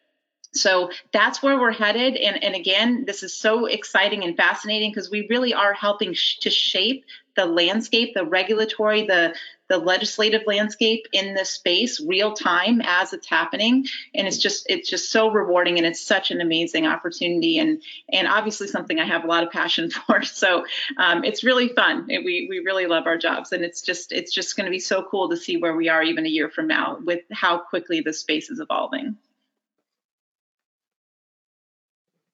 So 0.60 0.92
that's 1.12 1.42
where 1.42 1.60
we're 1.60 1.72
headed. 1.72 2.16
And, 2.16 2.44
and 2.44 2.56
again, 2.56 3.06
this 3.06 3.24
is 3.24 3.34
so 3.34 3.66
exciting 3.66 4.24
and 4.24 4.36
fascinating 4.36 4.92
because 4.92 5.10
we 5.10 5.28
really 5.30 5.54
are 5.54 5.74
helping 5.74 6.14
sh- 6.14 6.40
to 6.40 6.50
shape 6.50 7.06
the 7.36 7.46
landscape, 7.46 8.14
the 8.14 8.26
regulatory, 8.26 9.06
the 9.06 9.36
the 9.70 9.78
legislative 9.78 10.44
landscape 10.48 11.08
in 11.12 11.34
this 11.34 11.50
space 11.50 12.00
real 12.00 12.34
time 12.34 12.82
as 12.84 13.14
it's 13.14 13.28
happening. 13.28 13.86
And 14.16 14.28
it's 14.28 14.38
just 14.38 14.66
it's 14.70 14.90
just 14.90 15.12
so 15.12 15.30
rewarding 15.30 15.78
and 15.78 15.86
it's 15.86 16.02
such 16.02 16.32
an 16.32 16.42
amazing 16.42 16.88
opportunity 16.88 17.60
and 17.60 17.82
and 18.12 18.28
obviously 18.28 18.68
something 18.68 19.00
i 19.00 19.06
have 19.06 19.24
a 19.24 19.28
lot 19.28 19.44
of 19.44 19.52
passion 19.52 19.90
for. 20.08 20.24
So 20.24 20.66
um, 20.98 21.24
it's 21.24 21.44
really 21.44 21.70
fun. 21.70 22.10
It, 22.10 22.24
we 22.24 22.48
we 22.50 22.60
really 22.60 22.88
love 22.88 23.08
our 23.08 23.18
jobs 23.18 23.52
and 23.52 23.64
it's 23.64 23.82
just 23.82 24.12
it's 24.12 24.34
just 24.34 24.56
going 24.56 24.66
to 24.66 24.72
be 24.72 24.80
so 24.80 25.04
cool 25.04 25.30
to 25.30 25.38
see 25.38 25.58
where 25.58 25.76
we 25.76 25.90
are 25.90 26.04
even 26.04 26.26
a 26.26 26.30
year 26.30 26.50
from 26.50 26.68
now 26.68 26.98
with 27.04 27.22
how 27.32 27.60
quickly 27.60 28.02
the 28.02 28.14
space 28.14 28.50
is 28.50 28.60
evolving 28.60 29.18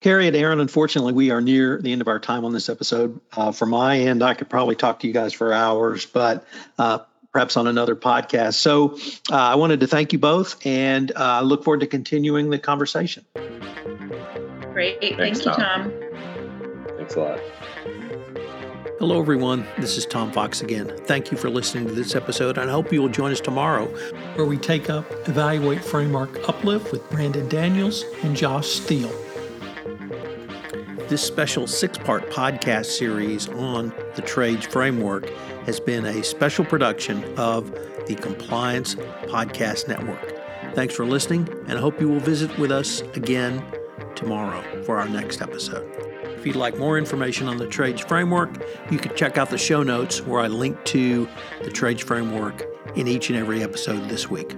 Carrie 0.04 0.28
and 0.28 0.36
Aaron, 0.36 0.60
unfortunately, 0.60 1.14
we 1.14 1.32
are 1.32 1.40
near 1.40 1.82
the 1.82 1.94
end 1.94 2.02
of 2.02 2.10
our 2.10 2.20
time 2.20 2.44
on 2.44 2.52
this 2.52 2.68
episode. 2.68 3.22
Uh, 3.32 3.54
from 3.54 3.70
my 3.70 4.00
end, 4.00 4.22
I 4.22 4.34
could 4.34 4.50
probably 4.50 4.76
talk 4.76 5.00
to 5.00 5.08
you 5.08 5.14
guys 5.14 5.32
for 5.32 5.54
hours, 5.54 6.06
but 6.06 6.46
uh, 6.78 7.00
perhaps 7.32 7.56
on 7.56 7.68
another 7.68 7.96
podcast. 7.96 8.56
So 8.56 8.98
uh, 9.32 9.36
I 9.36 9.56
wanted 9.56 9.80
to 9.80 9.88
thank 9.88 10.12
you 10.12 10.20
both 10.20 10.64
and 10.66 11.10
uh, 11.16 11.42
look 11.42 11.64
forward 11.64 11.80
to 11.80 11.88
continuing 11.88 12.50
the 12.50 12.60
conversation. 12.60 13.24
Great. 14.74 15.00
Thanks, 15.00 15.42
Thank 15.42 15.58
you, 15.58 15.64
Tom. 15.64 15.94
Thanks 16.98 17.16
a 17.16 17.20
lot. 17.22 17.40
Hello, 19.00 19.22
everyone. 19.22 19.66
This 19.78 19.98
is 19.98 20.06
Tom 20.06 20.34
Fox 20.34 20.62
again. 20.62 20.92
Thank 21.06 21.32
you 21.32 21.38
for 21.38 21.50
listening 21.50 21.88
to 21.88 21.94
this 21.94 22.14
episode, 22.14 22.58
and 22.58 22.70
I 22.70 22.74
hope 22.74 22.92
you 22.92 23.02
will 23.02 23.08
join 23.08 23.32
us 23.32 23.40
tomorrow 23.40 23.86
where 24.36 24.46
we 24.46 24.58
take 24.58 24.90
up 24.90 25.06
Evaluate 25.30 25.82
Framework 25.82 26.50
Uplift 26.50 26.92
with 26.92 27.10
Brandon 27.10 27.48
Daniels 27.48 28.04
and 28.22 28.36
Josh 28.36 28.68
Steele. 28.68 29.23
This 31.10 31.22
special 31.22 31.68
six 31.68 31.98
part 31.98 32.30
podcast 32.30 32.86
series 32.86 33.50
on 33.50 33.94
the 34.16 34.22
trades 34.22 34.66
framework 34.66 35.30
has 35.66 35.80
been 35.80 36.06
a 36.06 36.24
special 36.24 36.66
production 36.66 37.24
of 37.38 37.72
the 38.08 38.16
Compliance 38.16 38.96
Podcast 38.96 39.88
Network. 39.88 40.34
Thanks 40.74 40.96
for 40.96 41.06
listening, 41.06 41.48
and 41.68 41.78
I 41.78 41.82
hope 41.82 42.02
you 42.02 42.10
will 42.10 42.20
visit 42.20 42.58
with 42.58 42.72
us 42.72 43.02
again 43.16 43.64
tomorrow 44.16 44.64
for 44.84 44.98
our 44.98 45.08
next 45.08 45.42
episode. 45.42 45.88
If 46.24 46.46
you'd 46.48 46.56
like 46.56 46.78
more 46.78 46.98
information 46.98 47.48
on 47.48 47.58
the 47.58 47.68
Trades 47.68 48.02
Framework, 48.02 48.64
you 48.90 48.98
can 48.98 49.16
check 49.16 49.38
out 49.38 49.50
the 49.50 49.58
show 49.58 49.84
notes 49.84 50.22
where 50.22 50.42
I 50.42 50.48
link 50.48 50.84
to 50.86 51.28
the 51.64 51.72
Trades 51.72 52.02
Framework 52.02 52.64
in 52.96 53.08
each 53.08 53.30
and 53.30 53.38
every 53.38 53.62
episode 53.62 54.10
this 54.10 54.30
week. 54.30 54.56